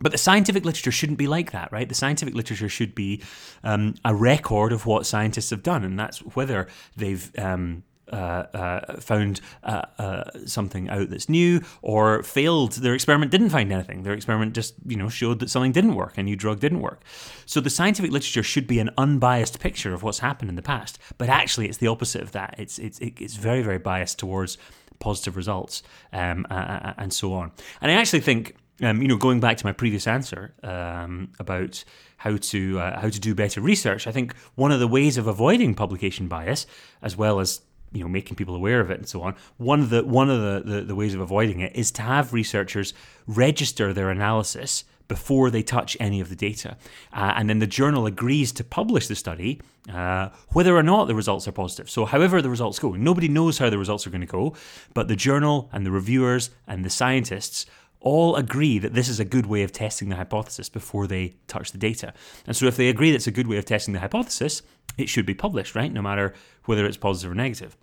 But 0.00 0.10
the 0.10 0.18
scientific 0.18 0.64
literature 0.64 0.90
shouldn't 0.90 1.18
be 1.18 1.28
like 1.28 1.52
that, 1.52 1.70
right? 1.70 1.88
The 1.88 1.94
scientific 1.94 2.34
literature 2.34 2.68
should 2.68 2.94
be 2.94 3.22
um, 3.62 3.94
a 4.04 4.14
record 4.14 4.72
of 4.72 4.84
what 4.84 5.06
scientists 5.06 5.50
have 5.50 5.62
done, 5.62 5.84
and 5.84 5.96
that's 5.98 6.18
whether 6.34 6.66
they've 6.96 7.30
um, 7.38 7.84
uh, 8.10 8.46
uh, 8.54 9.00
found 9.00 9.40
uh, 9.62 9.82
uh, 9.98 10.24
something 10.44 10.88
out 10.88 11.10
that's 11.10 11.28
new 11.28 11.60
or 11.82 12.22
failed. 12.22 12.72
Their 12.72 12.94
experiment 12.94 13.30
didn't 13.30 13.50
find 13.50 13.72
anything. 13.72 14.02
Their 14.02 14.14
experiment 14.14 14.54
just 14.54 14.74
you 14.86 14.96
know 14.96 15.08
showed 15.08 15.38
that 15.40 15.50
something 15.50 15.72
didn't 15.72 15.94
work 15.94 16.18
a 16.18 16.22
new 16.22 16.36
drug 16.36 16.60
didn't 16.60 16.80
work. 16.80 17.02
So 17.46 17.60
the 17.60 17.70
scientific 17.70 18.10
literature 18.10 18.42
should 18.42 18.66
be 18.66 18.78
an 18.78 18.90
unbiased 18.98 19.60
picture 19.60 19.94
of 19.94 20.02
what's 20.02 20.18
happened 20.18 20.50
in 20.50 20.56
the 20.56 20.62
past 20.62 20.98
but 21.18 21.28
actually 21.28 21.68
it's 21.68 21.78
the 21.78 21.88
opposite 21.88 22.22
of 22.22 22.32
that. 22.32 22.54
It's 22.58 22.78
it's 22.78 22.98
it's 23.00 23.36
very 23.36 23.62
very 23.62 23.78
biased 23.78 24.18
towards 24.18 24.58
positive 24.98 25.36
results 25.36 25.82
um, 26.12 26.46
and 26.50 27.12
so 27.12 27.32
on. 27.32 27.50
And 27.80 27.90
i 27.90 27.94
actually 27.94 28.20
think 28.20 28.56
um, 28.82 29.00
you 29.00 29.08
know, 29.08 29.16
going 29.16 29.38
back 29.38 29.58
to 29.58 29.66
my 29.66 29.72
previous 29.72 30.06
answer 30.06 30.54
um, 30.62 31.30
about 31.38 31.84
how 32.16 32.36
to 32.36 32.80
uh, 32.80 33.00
how 33.00 33.08
to 33.08 33.20
do 33.20 33.34
better 33.34 33.60
research, 33.60 34.06
I 34.06 34.12
think 34.12 34.34
one 34.54 34.72
of 34.72 34.80
the 34.80 34.88
ways 34.88 35.16
of 35.18 35.26
avoiding 35.26 35.74
publication 35.74 36.26
bias, 36.26 36.66
as 37.00 37.16
well 37.16 37.38
as 37.38 37.60
you 37.92 38.02
know 38.02 38.08
making 38.08 38.36
people 38.36 38.54
aware 38.54 38.80
of 38.80 38.90
it 38.90 38.98
and 38.98 39.08
so 39.08 39.22
on. 39.22 39.34
One 39.56 39.80
of 39.80 39.90
the 39.90 40.04
one 40.04 40.30
of 40.30 40.40
the, 40.40 40.72
the, 40.72 40.80
the 40.82 40.94
ways 40.94 41.14
of 41.14 41.20
avoiding 41.20 41.60
it 41.60 41.74
is 41.74 41.90
to 41.92 42.02
have 42.02 42.32
researchers 42.32 42.94
register 43.26 43.92
their 43.92 44.10
analysis 44.10 44.84
before 45.08 45.50
they 45.50 45.62
touch 45.62 45.96
any 46.00 46.20
of 46.20 46.28
the 46.30 46.36
data. 46.36 46.76
Uh, 47.12 47.34
and 47.36 47.50
then 47.50 47.58
the 47.58 47.66
journal 47.66 48.06
agrees 48.06 48.50
to 48.52 48.64
publish 48.64 49.08
the 49.08 49.14
study 49.14 49.60
uh, 49.92 50.28
whether 50.52 50.76
or 50.76 50.82
not 50.82 51.06
the 51.06 51.14
results 51.14 51.48
are 51.48 51.52
positive. 51.52 51.90
So, 51.90 52.04
however 52.04 52.40
the 52.40 52.48
results 52.48 52.78
go, 52.78 52.92
nobody 52.92 53.28
knows 53.28 53.58
how 53.58 53.68
the 53.68 53.78
results 53.78 54.06
are 54.06 54.10
going 54.10 54.20
to 54.20 54.26
go, 54.26 54.54
but 54.94 55.08
the 55.08 55.16
journal 55.16 55.68
and 55.72 55.84
the 55.84 55.90
reviewers 55.90 56.50
and 56.66 56.84
the 56.84 56.90
scientists 56.90 57.66
all 58.02 58.36
agree 58.36 58.78
that 58.78 58.94
this 58.94 59.08
is 59.08 59.18
a 59.18 59.24
good 59.24 59.46
way 59.46 59.62
of 59.62 59.72
testing 59.72 60.08
the 60.08 60.16
hypothesis 60.16 60.68
before 60.68 61.06
they 61.06 61.34
touch 61.46 61.72
the 61.72 61.78
data. 61.78 62.12
And 62.46 62.56
so, 62.56 62.66
if 62.66 62.76
they 62.76 62.88
agree 62.88 63.10
that's 63.10 63.26
a 63.26 63.32
good 63.32 63.46
way 63.46 63.56
of 63.56 63.64
testing 63.64 63.94
the 63.94 64.00
hypothesis, 64.00 64.62
it 64.98 65.08
should 65.08 65.26
be 65.26 65.34
published, 65.34 65.74
right? 65.74 65.92
No 65.92 66.02
matter 66.02 66.34
whether 66.64 66.84
it's 66.86 66.96
positive 66.96 67.32
or 67.32 67.34
negative. 67.34 67.76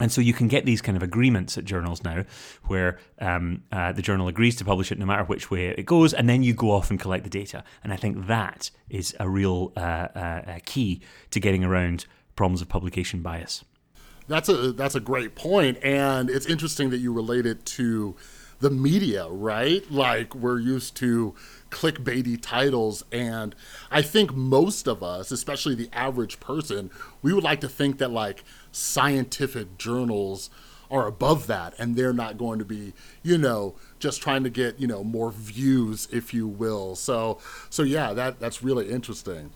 And 0.00 0.10
so 0.10 0.22
you 0.22 0.32
can 0.32 0.48
get 0.48 0.64
these 0.64 0.80
kind 0.80 0.96
of 0.96 1.02
agreements 1.02 1.58
at 1.58 1.66
journals 1.66 2.02
now 2.02 2.24
where 2.64 2.98
um, 3.20 3.62
uh, 3.70 3.92
the 3.92 4.00
journal 4.00 4.28
agrees 4.28 4.56
to 4.56 4.64
publish 4.64 4.90
it 4.90 4.98
no 4.98 5.04
matter 5.04 5.24
which 5.24 5.50
way 5.50 5.66
it 5.66 5.84
goes, 5.84 6.14
and 6.14 6.28
then 6.28 6.42
you 6.42 6.54
go 6.54 6.70
off 6.70 6.90
and 6.90 6.98
collect 6.98 7.22
the 7.22 7.30
data. 7.30 7.62
And 7.84 7.92
I 7.92 7.96
think 7.96 8.26
that 8.26 8.70
is 8.88 9.14
a 9.20 9.28
real 9.28 9.72
uh, 9.76 9.80
uh, 9.80 10.58
key 10.64 11.02
to 11.30 11.38
getting 11.38 11.62
around 11.62 12.06
problems 12.34 12.62
of 12.62 12.68
publication 12.70 13.20
bias. 13.20 13.62
That's 14.26 14.48
a 14.48 14.72
that's 14.72 14.94
a 14.94 15.00
great 15.00 15.34
point, 15.34 15.78
and 15.82 16.30
it's 16.30 16.46
interesting 16.46 16.90
that 16.90 16.98
you 16.98 17.12
relate 17.12 17.46
it 17.46 17.66
to 17.66 18.16
the 18.60 18.70
media, 18.70 19.28
right? 19.28 19.90
Like 19.90 20.34
we're 20.34 20.60
used 20.60 20.94
to 20.96 21.34
clickbaity 21.70 22.38
titles. 22.40 23.04
And 23.10 23.54
I 23.90 24.02
think 24.02 24.34
most 24.34 24.86
of 24.86 25.02
us, 25.02 25.30
especially 25.32 25.74
the 25.74 25.90
average 25.92 26.40
person, 26.40 26.90
we 27.22 27.32
would 27.32 27.44
like 27.44 27.60
to 27.62 27.68
think 27.68 27.98
that 27.98 28.10
like 28.10 28.44
scientific 28.70 29.78
journals 29.78 30.50
are 30.90 31.06
above 31.06 31.46
that 31.46 31.72
and 31.78 31.96
they're 31.96 32.12
not 32.12 32.36
going 32.36 32.58
to 32.58 32.64
be, 32.64 32.92
you 33.22 33.38
know, 33.38 33.76
just 33.98 34.20
trying 34.20 34.44
to 34.44 34.50
get, 34.50 34.78
you 34.78 34.86
know, 34.86 35.04
more 35.04 35.30
views, 35.30 36.08
if 36.12 36.34
you 36.34 36.46
will. 36.46 36.96
So 36.96 37.38
so 37.70 37.82
yeah, 37.82 38.12
that 38.12 38.40
that's 38.40 38.62
really 38.62 38.90
interesting. 38.90 39.50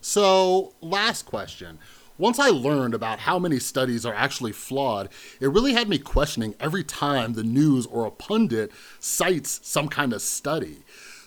So 0.00 0.74
last 0.82 1.24
question. 1.24 1.78
Once 2.16 2.38
I 2.38 2.48
learned 2.48 2.94
about 2.94 3.20
how 3.20 3.40
many 3.40 3.58
studies 3.58 4.06
are 4.06 4.14
actually 4.14 4.52
flawed, 4.52 5.08
it 5.40 5.48
really 5.48 5.72
had 5.72 5.88
me 5.88 5.98
questioning 5.98 6.54
every 6.60 6.84
time 6.84 7.32
the 7.32 7.42
news 7.42 7.86
or 7.86 8.04
a 8.04 8.10
pundit 8.12 8.70
cites 9.00 9.58
some 9.64 9.88
kind 9.88 10.12
of 10.12 10.22
study. 10.22 10.84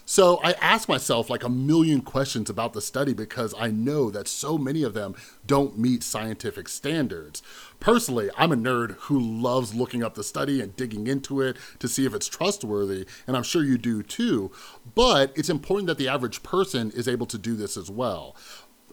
So 0.10 0.40
I 0.42 0.54
ask 0.54 0.88
myself 0.88 1.30
like 1.30 1.44
a 1.44 1.50
million 1.50 2.00
questions 2.00 2.50
about 2.50 2.72
the 2.72 2.80
study 2.80 3.14
because 3.14 3.54
I 3.60 3.68
know 3.72 4.10
that 4.12 4.30
so 4.30 4.58
many 4.58 4.82
of 4.84 4.94
them 4.94 5.16
don't 5.46 5.78
meet 5.78 6.02
scientific 6.02 6.70
standards. 6.70 7.44
Personally, 7.82 8.30
I'm 8.38 8.54
a 8.54 8.56
nerd 8.56 8.92
who 8.92 9.20
loves 9.20 9.76
looking 9.76 10.04
up 10.04 10.16
the 10.16 10.24
study 10.24 10.62
and 10.62 10.74
digging 10.78 11.08
into 11.08 11.42
it 11.42 11.58
to 11.80 11.90
see 11.90 12.06
if 12.06 12.14
it's 12.14 12.30
trustworthy, 12.30 13.06
and 13.28 13.36
I'm 13.36 13.44
sure 13.44 13.66
you 13.66 13.78
do 13.78 14.02
too. 14.02 14.50
But 14.96 15.34
it's 15.36 15.50
important 15.50 15.88
that 15.88 15.98
the 15.98 16.08
average 16.08 16.42
person 16.42 16.90
is 16.92 17.10
able 17.10 17.26
to 17.26 17.38
do 17.38 17.58
this 17.58 17.76
as 17.76 17.92
well. 17.92 18.34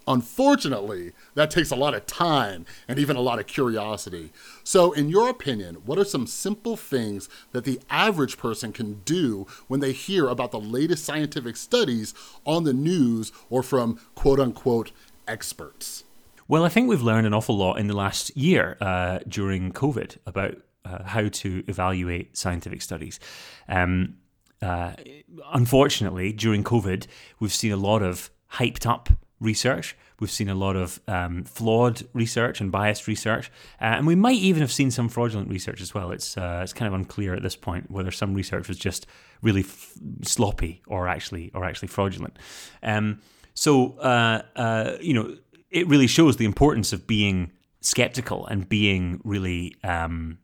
Unfortunately, 0.06 1.12
that 1.34 1.50
takes 1.50 1.70
a 1.70 1.76
lot 1.76 1.94
of 1.94 2.06
time 2.06 2.66
and 2.86 2.98
even 2.98 3.16
a 3.16 3.20
lot 3.20 3.38
of 3.38 3.46
curiosity. 3.46 4.32
So, 4.62 4.92
in 4.92 5.08
your 5.08 5.28
opinion, 5.28 5.76
what 5.86 5.98
are 5.98 6.04
some 6.04 6.26
simple 6.26 6.76
things 6.76 7.28
that 7.52 7.64
the 7.64 7.80
average 7.88 8.36
person 8.36 8.72
can 8.72 9.00
do 9.04 9.46
when 9.66 9.80
they 9.80 9.92
hear 9.92 10.28
about 10.28 10.50
the 10.50 10.60
latest 10.60 11.04
scientific 11.04 11.56
studies 11.56 12.14
on 12.44 12.64
the 12.64 12.74
news 12.74 13.32
or 13.48 13.62
from 13.62 13.98
quote 14.14 14.40
unquote 14.40 14.92
experts? 15.26 16.04
Well, 16.46 16.64
I 16.64 16.68
think 16.68 16.88
we've 16.88 17.02
learned 17.02 17.26
an 17.26 17.32
awful 17.32 17.56
lot 17.56 17.78
in 17.78 17.86
the 17.86 17.96
last 17.96 18.36
year 18.36 18.76
uh, 18.80 19.20
during 19.26 19.72
COVID 19.72 20.18
about 20.26 20.56
uh, 20.84 21.02
how 21.04 21.28
to 21.28 21.64
evaluate 21.66 22.36
scientific 22.36 22.82
studies. 22.82 23.18
Um, 23.68 24.16
uh, 24.60 24.92
unfortunately, 25.54 26.32
during 26.32 26.62
COVID, 26.62 27.06
we've 27.40 27.52
seen 27.52 27.72
a 27.72 27.76
lot 27.76 28.02
of 28.02 28.30
hyped 28.52 28.86
up 28.86 29.08
research. 29.44 29.96
We've 30.20 30.30
seen 30.30 30.48
a 30.48 30.54
lot 30.54 30.76
of 30.76 31.00
um, 31.06 31.44
flawed 31.44 32.02
research 32.12 32.60
and 32.60 32.72
biased 32.72 33.06
research, 33.06 33.50
uh, 33.80 33.84
and 33.96 34.06
we 34.06 34.14
might 34.14 34.38
even 34.38 34.60
have 34.60 34.72
seen 34.72 34.90
some 34.90 35.08
fraudulent 35.08 35.48
research 35.48 35.80
as 35.80 35.94
well. 35.94 36.10
It's 36.10 36.36
uh, 36.36 36.60
it's 36.62 36.72
kind 36.72 36.86
of 36.86 36.94
unclear 36.94 37.34
at 37.34 37.42
this 37.42 37.56
point 37.56 37.90
whether 37.90 38.10
some 38.10 38.34
research 38.34 38.68
was 38.68 38.78
just 38.78 39.06
really 39.42 39.60
f- 39.60 39.92
sloppy 40.22 40.82
or 40.86 41.08
actually 41.08 41.50
or 41.54 41.64
actually 41.64 41.88
fraudulent. 41.88 42.38
Um, 42.82 43.20
so 43.54 43.98
uh, 43.98 44.42
uh 44.56 44.96
you 45.00 45.14
know, 45.14 45.36
it 45.70 45.86
really 45.88 46.06
shows 46.06 46.36
the 46.36 46.44
importance 46.44 46.92
of 46.92 47.06
being 47.06 47.52
skeptical 47.80 48.46
and 48.46 48.68
being 48.68 49.20
really. 49.24 49.76
Um, 49.84 50.38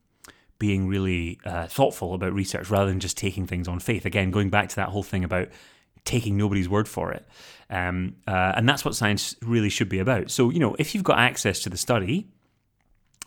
being 0.58 0.86
really 0.86 1.40
uh, 1.46 1.66
thoughtful 1.66 2.12
about 2.12 2.34
research 2.34 2.68
rather 2.68 2.90
than 2.90 3.00
just 3.00 3.16
taking 3.16 3.46
things 3.46 3.66
on 3.66 3.80
faith. 3.80 4.04
Again, 4.04 4.30
going 4.30 4.50
back 4.50 4.68
to 4.68 4.76
that 4.76 4.90
whole 4.90 5.02
thing 5.02 5.24
about 5.24 5.48
taking 6.04 6.36
nobody's 6.36 6.68
word 6.68 6.88
for 6.88 7.12
it. 7.12 7.26
Um, 7.68 8.16
uh, 8.26 8.52
and 8.56 8.68
that's 8.68 8.84
what 8.84 8.94
science 8.96 9.36
really 9.42 9.68
should 9.68 9.88
be 9.88 9.98
about. 9.98 10.30
So, 10.30 10.50
you 10.50 10.58
know, 10.58 10.74
if 10.78 10.94
you've 10.94 11.04
got 11.04 11.18
access 11.18 11.60
to 11.60 11.70
the 11.70 11.76
study 11.76 12.28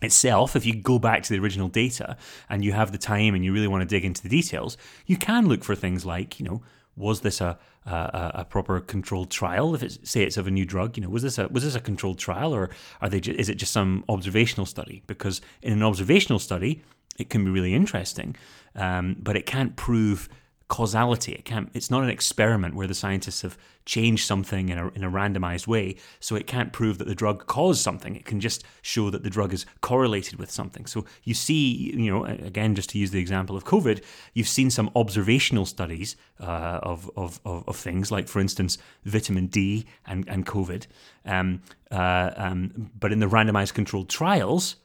itself, 0.02 0.54
if 0.54 0.66
you 0.66 0.74
go 0.74 0.98
back 0.98 1.22
to 1.22 1.32
the 1.32 1.38
original 1.38 1.68
data 1.68 2.16
and 2.48 2.64
you 2.64 2.72
have 2.72 2.92
the 2.92 2.98
time 2.98 3.34
and 3.34 3.44
you 3.44 3.52
really 3.52 3.68
want 3.68 3.82
to 3.82 3.86
dig 3.86 4.04
into 4.04 4.22
the 4.22 4.28
details, 4.28 4.76
you 5.06 5.16
can 5.16 5.46
look 5.46 5.64
for 5.64 5.74
things 5.74 6.04
like, 6.04 6.38
you 6.38 6.44
know, 6.44 6.62
was 6.96 7.22
this 7.22 7.40
a, 7.40 7.58
a, 7.86 8.30
a 8.34 8.44
proper 8.44 8.80
controlled 8.80 9.30
trial? 9.30 9.74
If 9.74 9.82
it's 9.82 9.98
say 10.08 10.22
it's 10.22 10.36
of 10.36 10.46
a 10.46 10.50
new 10.50 10.64
drug, 10.64 10.96
you 10.96 11.02
know, 11.02 11.08
was 11.08 11.22
this 11.22 11.38
a 11.38 11.48
was 11.48 11.64
this 11.64 11.74
a 11.74 11.80
controlled 11.80 12.18
trial 12.18 12.54
or 12.54 12.70
are 13.00 13.08
they 13.08 13.18
is 13.18 13.48
it 13.48 13.56
just 13.56 13.72
some 13.72 14.04
observational 14.08 14.66
study? 14.66 15.02
Because 15.06 15.40
in 15.62 15.72
an 15.72 15.82
observational 15.82 16.38
study, 16.38 16.82
it 17.18 17.30
can 17.30 17.44
be 17.44 17.50
really 17.50 17.74
interesting, 17.74 18.36
um, 18.74 19.16
but 19.18 19.36
it 19.36 19.46
can't 19.46 19.76
prove 19.76 20.28
causality. 20.74 21.32
It 21.32 21.44
can't. 21.44 21.70
It's 21.72 21.90
not 21.90 22.02
an 22.02 22.10
experiment 22.10 22.74
where 22.74 22.88
the 22.88 22.94
scientists 22.94 23.42
have 23.42 23.56
changed 23.84 24.26
something 24.26 24.70
in 24.70 24.78
a 24.78 24.88
in 24.96 25.04
a 25.04 25.10
randomized 25.10 25.68
way, 25.68 25.96
so 26.18 26.34
it 26.34 26.46
can't 26.48 26.72
prove 26.72 26.98
that 26.98 27.06
the 27.06 27.14
drug 27.14 27.46
caused 27.46 27.80
something. 27.80 28.16
It 28.16 28.24
can 28.24 28.40
just 28.40 28.64
show 28.82 29.10
that 29.10 29.22
the 29.22 29.30
drug 29.30 29.52
is 29.52 29.66
correlated 29.80 30.36
with 30.40 30.50
something. 30.50 30.86
So 30.86 31.04
you 31.22 31.34
see, 31.34 31.92
you 32.02 32.10
know, 32.10 32.24
again, 32.24 32.74
just 32.74 32.90
to 32.90 32.98
use 32.98 33.12
the 33.12 33.20
example 33.20 33.56
of 33.56 33.64
COVID, 33.64 34.02
you've 34.32 34.48
seen 34.48 34.70
some 34.70 34.90
observational 34.96 35.66
studies 35.66 36.16
uh, 36.40 36.80
of, 36.82 37.08
of, 37.16 37.40
of 37.44 37.62
of 37.68 37.76
things 37.76 38.10
like, 38.10 38.26
for 38.28 38.40
instance, 38.40 38.78
vitamin 39.04 39.46
D 39.46 39.86
and 40.06 40.28
and 40.28 40.44
COVID. 40.44 40.88
Um, 41.24 41.62
uh, 41.92 42.30
um, 42.36 42.90
but 42.98 43.12
in 43.12 43.20
the 43.20 43.28
randomized 43.28 43.74
controlled 43.74 44.08
trials, 44.08 44.76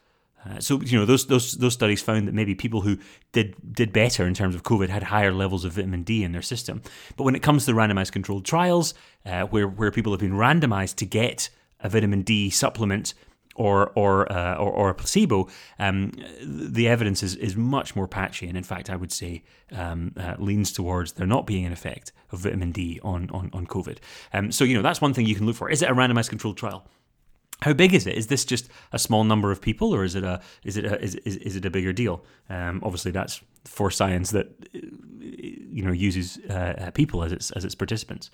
uh, 0.45 0.60
so 0.60 0.82
you 0.82 0.97
know 0.97 1.06
those 1.06 1.28
those 1.28 1.54
those 1.54 1.73
studies 1.73 2.02
found 2.02 2.28
that 2.28 2.34
maybe 2.34 2.56
people 2.56 2.82
who 2.82 2.97
did 3.32 3.56
did 3.73 3.91
better 3.91 4.25
in 4.25 4.34
terms 4.34 4.56
of 4.56 4.63
COVID 4.63 4.89
had 4.89 5.04
higher 5.04 5.34
levels 5.34 5.65
of 5.65 5.73
vitamin 5.73 6.04
D 6.04 6.23
in 6.23 6.32
their 6.32 6.41
system. 6.41 6.82
But 7.17 7.23
when 7.23 7.36
it 7.36 7.41
comes 7.41 7.65
to 7.65 7.73
randomized 7.73 8.12
controlled 8.12 8.45
trials, 8.45 8.93
uh, 9.25 9.43
where 9.43 9.67
where 9.67 9.91
people 9.91 10.13
have 10.13 10.21
been 10.21 10.34
randomized 10.34 10.95
to 10.95 11.06
get 11.06 11.49
a 11.82 11.89
vitamin 11.89 12.21
D 12.21 12.49
supplement 12.49 13.13
or 13.56 13.91
or 13.95 14.32
uh, 14.32 14.56
or, 14.56 14.71
or, 14.71 14.89
a 14.89 14.95
placebo, 14.95 15.49
um, 15.78 16.13
the 16.41 16.88
evidence 16.88 17.21
is, 17.21 17.36
is 17.36 17.58
much 17.58 17.93
more 17.93 18.08
patchy, 18.08 18.47
and 18.47 18.58
in 18.58 18.63
fact, 18.63 18.89
I 18.89 18.95
would 18.95 19.12
say 19.12 19.43
um, 19.73 20.13
uh, 20.15 20.36
leans 20.39 20.71
towards 20.71 21.13
there 21.13 21.28
not 21.28 21.45
being 21.45 21.65
an 21.65 21.73
effect 21.73 22.13
of 22.32 22.39
vitamin 22.39 22.71
D 22.71 23.02
on 23.04 23.30
on, 23.32 23.49
on 23.52 23.67
COVID. 23.67 23.97
Um, 24.32 24.54
so 24.54 24.63
you 24.63 24.75
know 24.75 24.82
that's 24.82 25.02
one 25.02 25.13
thing 25.13 25.25
you 25.25 25.36
can 25.36 25.45
look 25.45 25.58
for. 25.58 25.69
Is 25.69 25.82
it 25.82 25.89
a 25.89 25.93
randomized 25.93 26.30
controlled 26.30 26.58
trial? 26.58 26.88
How 27.62 27.74
big 27.74 27.93
is 27.93 28.08
it? 28.08 28.15
Is 28.15 28.28
this 28.28 28.45
just 28.45 28.69
a 28.93 29.00
small 29.00 29.24
number 29.24 29.52
of 29.52 29.62
people, 29.62 29.93
or 29.93 30.04
is 30.04 30.15
it 30.15 30.24
a 30.24 30.41
is 30.63 30.78
it 30.78 30.86
a, 30.86 31.02
is, 31.02 31.15
is, 31.15 31.36
is 31.38 31.56
it 31.56 31.65
a 31.65 31.69
bigger 31.69 31.91
deal? 31.91 32.24
Um, 32.50 32.82
obviously, 32.84 33.12
that's 33.12 33.41
for 33.65 33.91
science 33.91 34.32
that 34.32 34.48
you 35.22 35.84
know 35.84 35.91
uses 35.91 36.38
uh, 36.50 36.91
people 36.93 37.24
as 37.24 37.32
its 37.32 37.52
as 37.52 37.65
its 37.65 37.76
participants. 37.76 38.32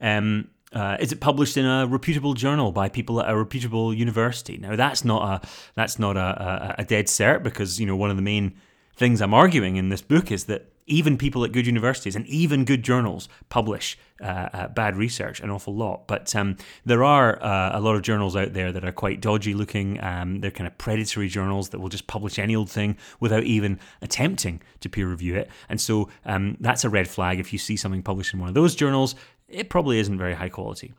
Um, 0.00 0.48
uh, 0.72 0.96
is 1.00 1.10
it 1.10 1.20
published 1.20 1.56
in 1.56 1.66
a 1.66 1.86
reputable 1.86 2.34
journal 2.34 2.70
by 2.70 2.88
people 2.88 3.20
at 3.20 3.28
a 3.28 3.36
reputable 3.36 3.92
university? 3.92 4.56
Now, 4.56 4.76
that's 4.76 5.04
not 5.04 5.42
a 5.42 5.48
that's 5.74 5.98
not 5.98 6.16
a, 6.16 6.74
a, 6.78 6.82
a 6.82 6.84
dead 6.84 7.06
cert 7.06 7.42
because 7.42 7.80
you 7.80 7.86
know 7.86 7.96
one 7.96 8.10
of 8.10 8.16
the 8.16 8.22
main 8.22 8.54
things 8.96 9.20
I'm 9.20 9.34
arguing 9.34 9.76
in 9.76 9.88
this 9.88 10.02
book 10.02 10.30
is 10.30 10.44
that 10.44 10.69
even 10.86 11.16
people 11.16 11.44
at 11.44 11.52
good 11.52 11.66
universities 11.66 12.16
and 12.16 12.26
even 12.26 12.64
good 12.64 12.82
journals 12.82 13.28
publish 13.48 13.98
uh, 14.20 14.48
uh, 14.52 14.68
bad 14.68 14.96
research 14.96 15.40
an 15.40 15.50
awful 15.50 15.74
lot. 15.74 16.06
But 16.06 16.34
um, 16.36 16.56
there 16.84 17.04
are 17.04 17.42
uh, 17.42 17.70
a 17.72 17.80
lot 17.80 17.94
of 17.94 18.02
journals 18.02 18.36
out 18.36 18.52
there 18.52 18.72
that 18.72 18.84
are 18.84 18.92
quite 18.92 19.20
dodgy 19.20 19.54
looking. 19.54 20.02
Um, 20.02 20.40
they're 20.40 20.50
kind 20.50 20.66
of 20.66 20.76
predatory 20.78 21.28
journals 21.28 21.70
that 21.70 21.80
will 21.80 21.88
just 21.88 22.06
publish 22.06 22.38
any 22.38 22.54
old 22.56 22.70
thing 22.70 22.96
without 23.20 23.44
even 23.44 23.78
attempting 24.02 24.60
to 24.80 24.88
peer 24.88 25.08
review 25.08 25.36
it. 25.36 25.50
And 25.68 25.80
so 25.80 26.08
um, 26.24 26.56
that's 26.60 26.84
a 26.84 26.90
red 26.90 27.08
flag. 27.08 27.40
If 27.40 27.52
you 27.52 27.58
see 27.58 27.76
something 27.76 28.02
published 28.02 28.34
in 28.34 28.40
one 28.40 28.48
of 28.48 28.54
those 28.54 28.74
journals, 28.74 29.14
it 29.48 29.70
probably 29.70 29.98
isn't 30.00 30.18
very 30.18 30.34
high 30.34 30.48
quality. 30.48 30.92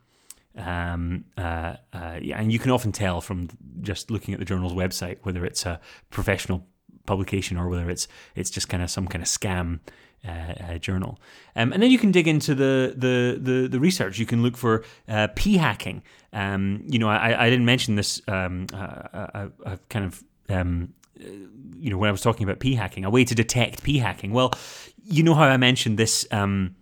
Um, 0.56 1.24
uh, 1.38 1.76
uh, 1.92 2.18
yeah, 2.20 2.38
and 2.38 2.52
you 2.52 2.58
can 2.58 2.70
often 2.70 2.92
tell 2.92 3.20
from 3.20 3.48
just 3.80 4.10
looking 4.10 4.34
at 4.34 4.40
the 4.40 4.44
journal's 4.44 4.74
website 4.74 5.18
whether 5.22 5.44
it's 5.46 5.64
a 5.64 5.80
professional 6.10 6.66
publication 7.06 7.56
or 7.56 7.68
whether 7.68 7.90
it's 7.90 8.08
it's 8.34 8.50
just 8.50 8.68
kind 8.68 8.82
of 8.82 8.90
some 8.90 9.06
kind 9.06 9.22
of 9.22 9.28
scam 9.28 9.80
uh, 10.26 10.30
uh, 10.30 10.78
journal. 10.78 11.18
Um, 11.56 11.72
and 11.72 11.82
then 11.82 11.90
you 11.90 11.98
can 11.98 12.12
dig 12.12 12.28
into 12.28 12.54
the 12.54 12.94
the 12.96 13.38
the, 13.40 13.68
the 13.68 13.80
research. 13.80 14.20
You 14.20 14.26
can 14.26 14.42
look 14.42 14.56
for 14.56 14.84
uh, 15.08 15.28
p 15.34 15.56
hacking. 15.56 16.02
Um, 16.32 16.84
you 16.86 17.00
know, 17.00 17.08
I, 17.08 17.46
I 17.46 17.50
didn't 17.50 17.64
mention 17.64 17.96
this. 17.96 18.22
Um, 18.28 18.66
uh, 18.72 19.26
I, 19.34 19.48
have 19.66 19.88
kind 19.88 20.04
of 20.04 20.22
um, 20.48 20.94
you 21.18 21.90
know 21.90 21.98
when 21.98 22.08
I 22.08 22.12
was 22.12 22.20
talking 22.20 22.44
about 22.44 22.60
p 22.60 22.74
hacking, 22.74 23.04
a 23.04 23.10
way 23.10 23.24
to 23.24 23.34
detect 23.34 23.82
p 23.82 23.98
hacking. 23.98 24.32
Well, 24.32 24.52
you 25.04 25.24
know 25.24 25.34
how 25.34 25.44
I 25.44 25.56
mentioned 25.56 25.98
this. 25.98 26.24
Um, 26.30 26.76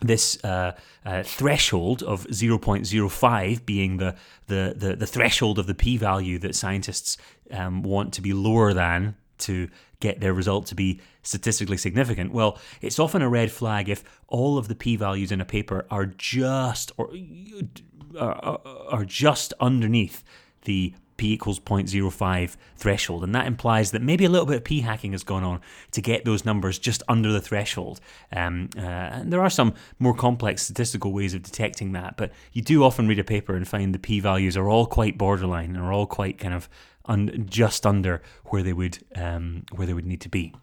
this 0.00 0.42
uh, 0.42 0.72
uh, 1.06 1.22
threshold 1.22 2.02
of 2.02 2.26
0.05 2.26 3.64
being 3.64 3.98
the, 3.98 4.16
the, 4.48 4.74
the, 4.76 4.96
the, 4.96 5.06
threshold 5.06 5.60
of 5.60 5.68
the 5.68 5.76
p 5.76 5.96
value 5.96 6.40
that 6.40 6.56
scientists 6.56 7.16
um, 7.52 7.84
want 7.84 8.12
to 8.14 8.20
be 8.20 8.32
lower 8.32 8.72
than 8.72 9.14
to 9.42 9.68
get 10.00 10.20
their 10.20 10.32
result 10.32 10.66
to 10.66 10.74
be 10.74 11.00
statistically 11.22 11.76
significant? 11.76 12.32
Well, 12.32 12.58
it's 12.80 12.98
often 12.98 13.22
a 13.22 13.28
red 13.28 13.52
flag 13.52 13.88
if 13.88 14.02
all 14.28 14.58
of 14.58 14.68
the 14.68 14.74
p-values 14.74 15.30
in 15.30 15.40
a 15.40 15.44
paper 15.44 15.86
are 15.90 16.06
just 16.06 16.92
or 16.96 17.10
are, 18.18 18.60
are 18.90 19.04
just 19.04 19.52
underneath 19.60 20.24
the 20.64 20.94
p 21.16 21.32
equals 21.32 21.60
0.05 21.60 22.56
threshold. 22.76 23.22
And 23.22 23.32
that 23.34 23.46
implies 23.46 23.92
that 23.92 24.02
maybe 24.02 24.24
a 24.24 24.28
little 24.28 24.46
bit 24.46 24.56
of 24.56 24.64
p 24.64 24.80
hacking 24.80 25.12
has 25.12 25.22
gone 25.22 25.44
on 25.44 25.60
to 25.92 26.00
get 26.00 26.24
those 26.24 26.44
numbers 26.44 26.78
just 26.78 27.02
under 27.06 27.30
the 27.30 27.40
threshold. 27.40 28.00
Um, 28.32 28.70
uh, 28.76 28.80
and 28.80 29.32
there 29.32 29.40
are 29.40 29.50
some 29.50 29.74
more 29.98 30.14
complex 30.14 30.62
statistical 30.62 31.12
ways 31.12 31.32
of 31.34 31.42
detecting 31.42 31.92
that, 31.92 32.16
but 32.16 32.32
you 32.52 32.60
do 32.60 32.82
often 32.82 33.06
read 33.06 33.20
a 33.20 33.24
paper 33.24 33.54
and 33.54 33.68
find 33.68 33.94
the 33.94 33.98
p 33.98 34.18
values 34.18 34.56
are 34.56 34.68
all 34.68 34.86
quite 34.86 35.16
borderline 35.16 35.76
and 35.76 35.78
are 35.78 35.92
all 35.92 36.06
quite 36.06 36.38
kind 36.38 36.54
of 36.54 36.68
un- 37.06 37.46
just 37.48 37.86
under 37.86 38.22
where 38.46 38.62
they 38.62 38.72
would 38.72 38.98
um, 39.14 39.64
where 39.72 39.86
they 39.86 39.94
would 39.94 40.06
need 40.06 40.20
to 40.22 40.28
be. 40.28 40.54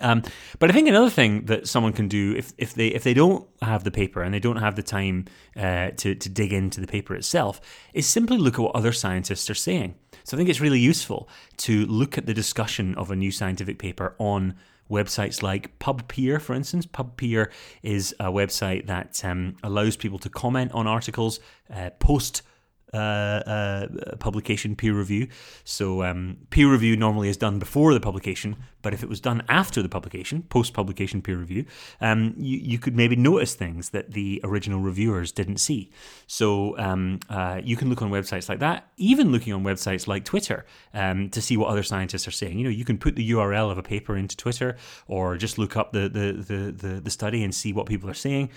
Um, 0.00 0.22
but 0.58 0.70
I 0.70 0.72
think 0.74 0.88
another 0.88 1.10
thing 1.10 1.46
that 1.46 1.66
someone 1.66 1.92
can 1.92 2.08
do 2.08 2.34
if, 2.36 2.52
if 2.58 2.74
they 2.74 2.88
if 2.88 3.02
they 3.02 3.14
don't 3.14 3.46
have 3.62 3.84
the 3.84 3.90
paper 3.90 4.22
and 4.22 4.34
they 4.34 4.40
don't 4.40 4.56
have 4.56 4.76
the 4.76 4.82
time 4.82 5.26
uh, 5.56 5.90
to 5.96 6.14
to 6.14 6.28
dig 6.28 6.52
into 6.52 6.80
the 6.80 6.86
paper 6.86 7.14
itself 7.14 7.60
is 7.94 8.06
simply 8.06 8.36
look 8.36 8.54
at 8.54 8.60
what 8.60 8.76
other 8.76 8.92
scientists 8.92 9.48
are 9.48 9.54
saying. 9.54 9.94
So 10.24 10.36
I 10.36 10.38
think 10.38 10.50
it's 10.50 10.60
really 10.60 10.80
useful 10.80 11.28
to 11.58 11.86
look 11.86 12.18
at 12.18 12.26
the 12.26 12.34
discussion 12.34 12.94
of 12.96 13.10
a 13.10 13.16
new 13.16 13.30
scientific 13.30 13.78
paper 13.78 14.14
on 14.18 14.56
websites 14.90 15.42
like 15.42 15.78
PubPeer, 15.78 16.40
for 16.40 16.54
instance. 16.54 16.86
PubPeer 16.86 17.50
is 17.82 18.14
a 18.20 18.26
website 18.26 18.86
that 18.86 19.24
um, 19.24 19.56
allows 19.62 19.96
people 19.96 20.18
to 20.20 20.28
comment 20.28 20.72
on 20.72 20.86
articles, 20.86 21.40
uh, 21.72 21.90
post 21.98 22.42
uh, 22.96 23.42
uh, 23.46 24.16
publication 24.16 24.74
peer 24.74 24.94
review. 24.94 25.28
So 25.64 26.02
um, 26.02 26.38
peer 26.50 26.70
review 26.70 26.96
normally 26.96 27.28
is 27.28 27.36
done 27.36 27.58
before 27.58 27.92
the 27.92 28.00
publication, 28.00 28.56
but 28.82 28.94
if 28.94 29.02
it 29.02 29.08
was 29.08 29.20
done 29.20 29.42
after 29.48 29.82
the 29.82 29.88
publication, 29.88 30.42
post 30.42 30.72
publication 30.72 31.20
peer 31.20 31.36
review, 31.36 31.66
um, 32.00 32.34
you, 32.36 32.58
you 32.58 32.78
could 32.78 32.96
maybe 32.96 33.16
notice 33.16 33.54
things 33.54 33.90
that 33.90 34.12
the 34.12 34.40
original 34.44 34.80
reviewers 34.80 35.32
didn't 35.32 35.58
see. 35.58 35.90
So 36.26 36.78
um, 36.78 37.20
uh, 37.28 37.60
you 37.62 37.76
can 37.76 37.88
look 37.88 38.02
on 38.02 38.10
websites 38.10 38.48
like 38.48 38.60
that, 38.60 38.88
even 38.96 39.32
looking 39.32 39.52
on 39.52 39.62
websites 39.62 40.06
like 40.06 40.24
Twitter 40.24 40.64
um, 40.94 41.28
to 41.30 41.42
see 41.42 41.56
what 41.56 41.68
other 41.68 41.82
scientists 41.82 42.26
are 42.26 42.32
saying. 42.32 42.58
You 42.58 42.64
know, 42.64 42.70
you 42.70 42.84
can 42.84 42.98
put 42.98 43.16
the 43.16 43.30
URL 43.30 43.70
of 43.70 43.78
a 43.78 43.82
paper 43.82 44.16
into 44.16 44.36
Twitter 44.36 44.76
or 45.06 45.36
just 45.36 45.58
look 45.58 45.76
up 45.76 45.92
the, 45.92 46.08
the, 46.08 46.32
the, 46.32 46.72
the, 46.72 47.00
the 47.00 47.10
study 47.10 47.42
and 47.42 47.54
see 47.54 47.72
what 47.72 47.86
people 47.86 48.08
are 48.08 48.14
saying. 48.14 48.50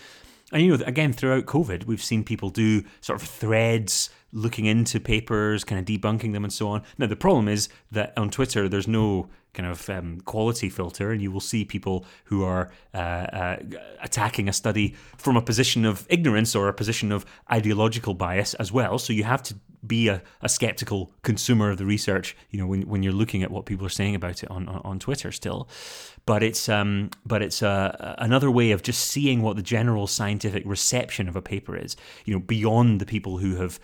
And 0.51 0.63
you 0.63 0.75
know, 0.75 0.83
again, 0.85 1.13
throughout 1.13 1.45
COVID, 1.45 1.85
we've 1.85 2.03
seen 2.03 2.23
people 2.23 2.49
do 2.49 2.83
sort 3.01 3.21
of 3.21 3.27
threads 3.27 4.09
looking 4.31 4.65
into 4.65 4.99
papers, 4.99 5.63
kind 5.63 5.79
of 5.79 5.85
debunking 5.85 6.33
them, 6.33 6.43
and 6.43 6.53
so 6.53 6.69
on. 6.69 6.83
Now, 6.97 7.07
the 7.07 7.15
problem 7.15 7.47
is 7.47 7.69
that 7.91 8.13
on 8.17 8.29
Twitter, 8.29 8.69
there's 8.69 8.87
no 8.87 9.29
kind 9.53 9.67
of 9.67 9.89
um, 9.89 10.21
quality 10.21 10.69
filter, 10.69 11.11
and 11.11 11.21
you 11.21 11.31
will 11.31 11.39
see 11.39 11.65
people 11.65 12.05
who 12.25 12.43
are 12.43 12.71
uh, 12.93 12.97
uh, 12.97 13.57
attacking 14.01 14.47
a 14.47 14.53
study 14.53 14.95
from 15.17 15.35
a 15.35 15.41
position 15.41 15.85
of 15.85 16.05
ignorance 16.09 16.55
or 16.55 16.67
a 16.67 16.73
position 16.73 17.11
of 17.11 17.25
ideological 17.51 18.13
bias 18.13 18.53
as 18.55 18.71
well. 18.71 18.99
So 18.99 19.11
you 19.13 19.23
have 19.23 19.41
to 19.43 19.55
be 19.85 20.09
a, 20.09 20.21
a 20.41 20.49
skeptical 20.49 21.11
consumer 21.23 21.71
of 21.71 21.77
the 21.77 21.85
research, 21.85 22.35
you 22.51 22.59
know, 22.59 22.67
when, 22.67 22.83
when 22.83 23.01
you're 23.01 23.13
looking 23.13 23.43
at 23.43 23.49
what 23.49 23.65
people 23.65 23.85
are 23.85 23.89
saying 23.89 24.13
about 24.13 24.43
it 24.43 24.51
on, 24.51 24.67
on, 24.67 24.81
on 24.83 24.99
Twitter 24.99 25.31
still. 25.31 25.69
But 26.25 26.43
it's 26.43 26.69
um, 26.69 27.09
but 27.25 27.41
it's 27.41 27.63
uh, 27.63 28.15
another 28.19 28.51
way 28.51 28.71
of 28.71 28.83
just 28.83 29.07
seeing 29.07 29.41
what 29.41 29.55
the 29.55 29.63
general 29.63 30.05
scientific 30.05 30.63
reception 30.65 31.27
of 31.27 31.35
a 31.35 31.41
paper 31.41 31.75
is, 31.75 31.95
you 32.25 32.33
know, 32.33 32.39
beyond 32.39 33.01
the 33.01 33.05
people 33.05 33.37
who 33.37 33.55
have 33.55 33.79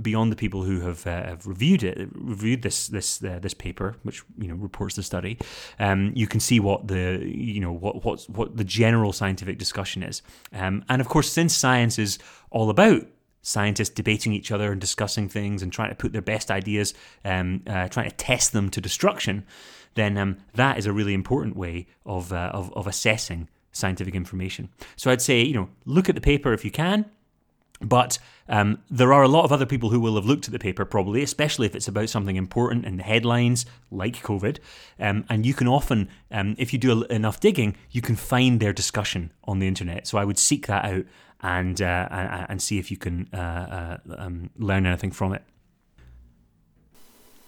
beyond 0.00 0.32
the 0.32 0.36
people 0.36 0.62
who 0.62 0.80
have, 0.80 1.06
uh, 1.06 1.24
have 1.24 1.46
reviewed 1.46 1.82
it, 1.82 2.08
reviewed 2.14 2.62
this 2.62 2.88
this 2.88 3.22
uh, 3.22 3.38
this 3.40 3.54
paper, 3.54 3.96
which 4.02 4.22
you 4.38 4.48
know 4.48 4.54
reports 4.54 4.96
the 4.96 5.02
study, 5.02 5.38
um, 5.78 6.12
you 6.14 6.26
can 6.26 6.40
see 6.40 6.60
what 6.60 6.88
the 6.88 7.22
you 7.24 7.60
know 7.60 7.72
what 7.72 8.04
what 8.04 8.24
what 8.30 8.56
the 8.56 8.64
general 8.64 9.12
scientific 9.12 9.58
discussion 9.58 10.02
is, 10.02 10.22
um, 10.52 10.84
and 10.88 11.00
of 11.00 11.08
course, 11.08 11.30
since 11.30 11.54
science 11.54 11.98
is 11.98 12.18
all 12.50 12.70
about 12.70 13.06
scientists 13.42 13.90
debating 13.90 14.32
each 14.32 14.52
other 14.52 14.70
and 14.70 14.80
discussing 14.80 15.28
things 15.28 15.62
and 15.62 15.72
trying 15.72 15.90
to 15.90 15.96
put 15.96 16.12
their 16.12 16.22
best 16.22 16.50
ideas, 16.50 16.94
um, 17.24 17.60
uh, 17.66 17.88
trying 17.88 18.08
to 18.08 18.16
test 18.16 18.52
them 18.52 18.70
to 18.70 18.80
destruction, 18.80 19.44
then 19.94 20.16
um, 20.16 20.36
that 20.54 20.78
is 20.78 20.86
a 20.86 20.92
really 20.92 21.12
important 21.12 21.56
way 21.56 21.86
of, 22.06 22.32
uh, 22.32 22.50
of 22.52 22.72
of 22.74 22.86
assessing 22.86 23.48
scientific 23.72 24.14
information. 24.14 24.68
So 24.96 25.10
I'd 25.10 25.22
say 25.22 25.42
you 25.42 25.54
know 25.54 25.68
look 25.84 26.08
at 26.08 26.14
the 26.14 26.20
paper 26.20 26.52
if 26.52 26.64
you 26.64 26.70
can 26.70 27.06
but 27.82 28.18
um, 28.48 28.78
there 28.90 29.12
are 29.12 29.22
a 29.22 29.28
lot 29.28 29.44
of 29.44 29.52
other 29.52 29.66
people 29.66 29.90
who 29.90 30.00
will 30.00 30.14
have 30.16 30.24
looked 30.24 30.46
at 30.46 30.52
the 30.52 30.58
paper, 30.58 30.84
probably, 30.84 31.22
especially 31.22 31.66
if 31.66 31.74
it's 31.74 31.88
about 31.88 32.08
something 32.08 32.36
important 32.36 32.84
in 32.84 32.96
the 32.96 33.02
headlines, 33.02 33.66
like 33.90 34.22
COVID. 34.22 34.58
Um, 34.98 35.24
and 35.28 35.46
you 35.46 35.54
can 35.54 35.68
often, 35.68 36.08
um, 36.30 36.54
if 36.58 36.72
you 36.72 36.78
do 36.78 37.04
enough 37.04 37.40
digging, 37.40 37.76
you 37.90 38.02
can 38.02 38.16
find 38.16 38.60
their 38.60 38.72
discussion 38.72 39.32
on 39.44 39.58
the 39.58 39.68
internet. 39.68 40.06
So 40.06 40.18
I 40.18 40.24
would 40.24 40.38
seek 40.38 40.66
that 40.66 40.84
out 40.84 41.04
and 41.40 41.82
uh, 41.82 42.46
and 42.48 42.62
see 42.62 42.78
if 42.78 42.90
you 42.90 42.96
can 42.96 43.28
uh, 43.32 43.98
uh, 44.06 44.14
um, 44.16 44.50
learn 44.56 44.86
anything 44.86 45.10
from 45.10 45.32
it. 45.32 45.42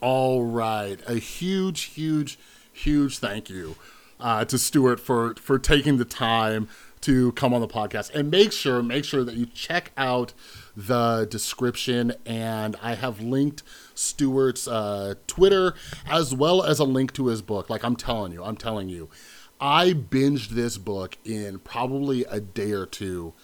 All 0.00 0.42
right, 0.44 0.98
a 1.06 1.14
huge, 1.14 1.82
huge, 1.82 2.38
huge 2.72 3.18
thank 3.18 3.48
you 3.48 3.76
uh, 4.20 4.44
to 4.46 4.58
Stuart 4.58 5.00
for 5.00 5.34
for 5.36 5.58
taking 5.58 5.98
the 5.98 6.04
time 6.04 6.68
to 7.04 7.32
come 7.32 7.52
on 7.52 7.60
the 7.60 7.68
podcast. 7.68 8.14
And 8.14 8.30
make 8.30 8.50
sure 8.50 8.82
make 8.82 9.04
sure 9.04 9.24
that 9.24 9.34
you 9.34 9.46
check 9.46 9.92
out 9.96 10.32
the 10.76 11.26
description. 11.30 12.14
And 12.26 12.76
i 12.82 12.94
have 12.94 13.20
linked 13.20 13.62
stuart's 13.94 14.66
uh, 14.66 15.14
twitter 15.26 15.74
as 16.06 16.34
well 16.34 16.62
as 16.62 16.78
a 16.78 16.84
link 16.84 17.12
to 17.14 17.26
his 17.26 17.42
book. 17.42 17.68
Like 17.68 17.84
i'm 17.84 17.96
telling 17.96 18.32
you 18.32 18.42
i'm 18.42 18.56
telling 18.56 18.88
you. 18.88 19.08
I 19.60 19.92
binged 19.92 20.48
this 20.48 20.78
book 20.78 21.16
in 21.24 21.60
probably 21.60 22.24
a 22.24 22.40
day 22.40 22.72
or 22.72 22.86
two 22.86 23.34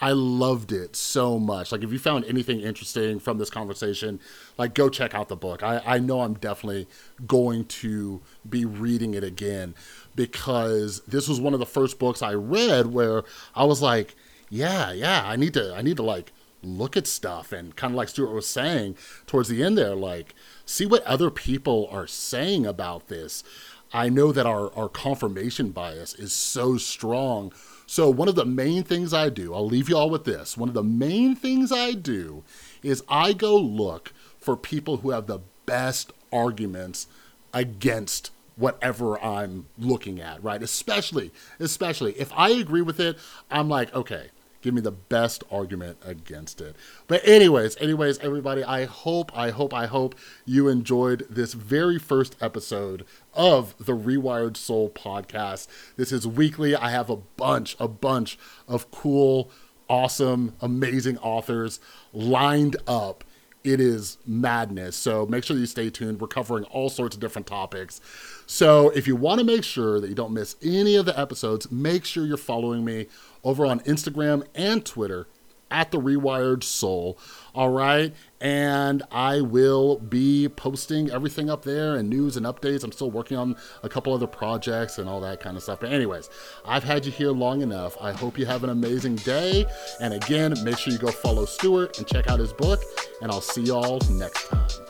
I 0.00 0.12
loved 0.12 0.72
it 0.72 0.96
so 0.96 1.38
much. 1.38 1.72
Like, 1.72 1.82
if 1.82 1.92
you 1.92 1.98
found 1.98 2.24
anything 2.24 2.60
interesting 2.60 3.18
from 3.18 3.38
this 3.38 3.50
conversation, 3.50 4.18
like, 4.56 4.74
go 4.74 4.88
check 4.88 5.14
out 5.14 5.28
the 5.28 5.36
book. 5.36 5.62
I, 5.62 5.82
I 5.84 5.98
know 5.98 6.22
I'm 6.22 6.34
definitely 6.34 6.88
going 7.26 7.66
to 7.66 8.22
be 8.48 8.64
reading 8.64 9.14
it 9.14 9.22
again 9.22 9.74
because 10.16 11.00
this 11.00 11.28
was 11.28 11.40
one 11.40 11.52
of 11.52 11.60
the 11.60 11.66
first 11.66 11.98
books 11.98 12.22
I 12.22 12.32
read 12.32 12.86
where 12.86 13.24
I 13.54 13.64
was 13.64 13.82
like, 13.82 14.16
yeah, 14.48 14.90
yeah, 14.92 15.22
I 15.24 15.36
need 15.36 15.54
to, 15.54 15.74
I 15.74 15.82
need 15.82 15.96
to 15.98 16.02
like 16.02 16.32
look 16.62 16.96
at 16.96 17.06
stuff 17.06 17.52
and 17.52 17.76
kind 17.76 17.92
of 17.92 17.96
like 17.96 18.08
Stuart 18.08 18.34
was 18.34 18.46
saying 18.46 18.96
towards 19.26 19.48
the 19.48 19.62
end 19.62 19.76
there, 19.78 19.94
like, 19.94 20.34
see 20.64 20.86
what 20.86 21.04
other 21.04 21.30
people 21.30 21.88
are 21.90 22.06
saying 22.06 22.66
about 22.66 23.08
this. 23.08 23.44
I 23.92 24.08
know 24.08 24.32
that 24.32 24.46
our, 24.46 24.72
our 24.74 24.88
confirmation 24.88 25.70
bias 25.70 26.14
is 26.14 26.32
so 26.32 26.76
strong 26.76 27.52
so, 27.90 28.08
one 28.08 28.28
of 28.28 28.36
the 28.36 28.44
main 28.44 28.84
things 28.84 29.12
I 29.12 29.30
do, 29.30 29.52
I'll 29.52 29.66
leave 29.66 29.88
you 29.88 29.96
all 29.96 30.10
with 30.10 30.22
this. 30.22 30.56
One 30.56 30.68
of 30.68 30.76
the 30.76 30.82
main 30.84 31.34
things 31.34 31.72
I 31.72 31.90
do 31.90 32.44
is 32.84 33.02
I 33.08 33.32
go 33.32 33.56
look 33.56 34.12
for 34.38 34.56
people 34.56 34.98
who 34.98 35.10
have 35.10 35.26
the 35.26 35.40
best 35.66 36.12
arguments 36.32 37.08
against 37.52 38.30
whatever 38.54 39.20
I'm 39.20 39.66
looking 39.76 40.20
at, 40.20 40.40
right? 40.40 40.62
Especially, 40.62 41.32
especially 41.58 42.12
if 42.12 42.32
I 42.36 42.50
agree 42.50 42.80
with 42.80 43.00
it, 43.00 43.18
I'm 43.50 43.68
like, 43.68 43.92
okay, 43.92 44.28
give 44.62 44.74
me 44.74 44.80
the 44.80 44.90
best 44.90 45.44
argument 45.50 45.98
against 46.04 46.60
it. 46.60 46.76
But 47.06 47.26
anyways, 47.26 47.76
anyways, 47.78 48.18
everybody, 48.18 48.62
I 48.62 48.84
hope, 48.84 49.36
I 49.36 49.50
hope, 49.50 49.72
I 49.72 49.86
hope 49.86 50.14
you 50.44 50.68
enjoyed 50.68 51.26
this 51.30 51.54
very 51.54 51.98
first 51.98 52.36
episode 52.40 53.04
of 53.34 53.74
the 53.78 53.96
Rewired 53.96 54.56
Soul 54.56 54.90
podcast. 54.90 55.66
This 55.96 56.12
is 56.12 56.26
weekly. 56.26 56.74
I 56.74 56.90
have 56.90 57.10
a 57.10 57.16
bunch, 57.16 57.76
a 57.78 57.88
bunch 57.88 58.38
of 58.68 58.90
cool, 58.90 59.50
awesome, 59.88 60.54
amazing 60.60 61.18
authors 61.18 61.80
lined 62.12 62.76
up 62.86 63.24
it 63.62 63.80
is 63.80 64.18
madness. 64.26 64.96
So 64.96 65.26
make 65.26 65.44
sure 65.44 65.56
you 65.56 65.66
stay 65.66 65.90
tuned. 65.90 66.20
We're 66.20 66.28
covering 66.28 66.64
all 66.64 66.88
sorts 66.88 67.14
of 67.14 67.20
different 67.20 67.46
topics. 67.46 68.00
So 68.46 68.90
if 68.90 69.06
you 69.06 69.16
want 69.16 69.38
to 69.40 69.44
make 69.44 69.64
sure 69.64 70.00
that 70.00 70.08
you 70.08 70.14
don't 70.14 70.32
miss 70.32 70.56
any 70.62 70.96
of 70.96 71.06
the 71.06 71.18
episodes, 71.18 71.70
make 71.70 72.04
sure 72.04 72.26
you're 72.26 72.36
following 72.36 72.84
me 72.84 73.06
over 73.44 73.66
on 73.66 73.80
Instagram 73.80 74.46
and 74.54 74.84
Twitter 74.84 75.26
at 75.70 75.90
the 75.90 75.98
Rewired 75.98 76.62
Soul. 76.62 77.18
All 77.54 77.70
right. 77.70 78.14
And 78.40 79.02
I 79.10 79.40
will 79.40 79.98
be 79.98 80.48
posting 80.48 81.10
everything 81.10 81.50
up 81.50 81.64
there 81.64 81.96
and 81.96 82.08
news 82.08 82.36
and 82.36 82.46
updates. 82.46 82.84
I'm 82.84 82.92
still 82.92 83.10
working 83.10 83.36
on 83.36 83.56
a 83.82 83.88
couple 83.88 84.14
other 84.14 84.26
projects 84.26 84.98
and 84.98 85.08
all 85.08 85.20
that 85.20 85.40
kind 85.40 85.56
of 85.56 85.62
stuff. 85.62 85.80
But, 85.80 85.92
anyways, 85.92 86.30
I've 86.64 86.84
had 86.84 87.04
you 87.04 87.12
here 87.12 87.32
long 87.32 87.60
enough. 87.60 87.96
I 88.00 88.12
hope 88.12 88.38
you 88.38 88.46
have 88.46 88.64
an 88.64 88.70
amazing 88.70 89.16
day. 89.16 89.66
And 90.00 90.14
again, 90.14 90.54
make 90.64 90.78
sure 90.78 90.92
you 90.92 90.98
go 90.98 91.10
follow 91.10 91.44
Stuart 91.44 91.98
and 91.98 92.06
check 92.06 92.28
out 92.28 92.38
his 92.38 92.52
book. 92.52 92.80
And 93.20 93.30
I'll 93.30 93.40
see 93.40 93.62
y'all 93.62 94.00
next 94.10 94.48
time. 94.48 94.89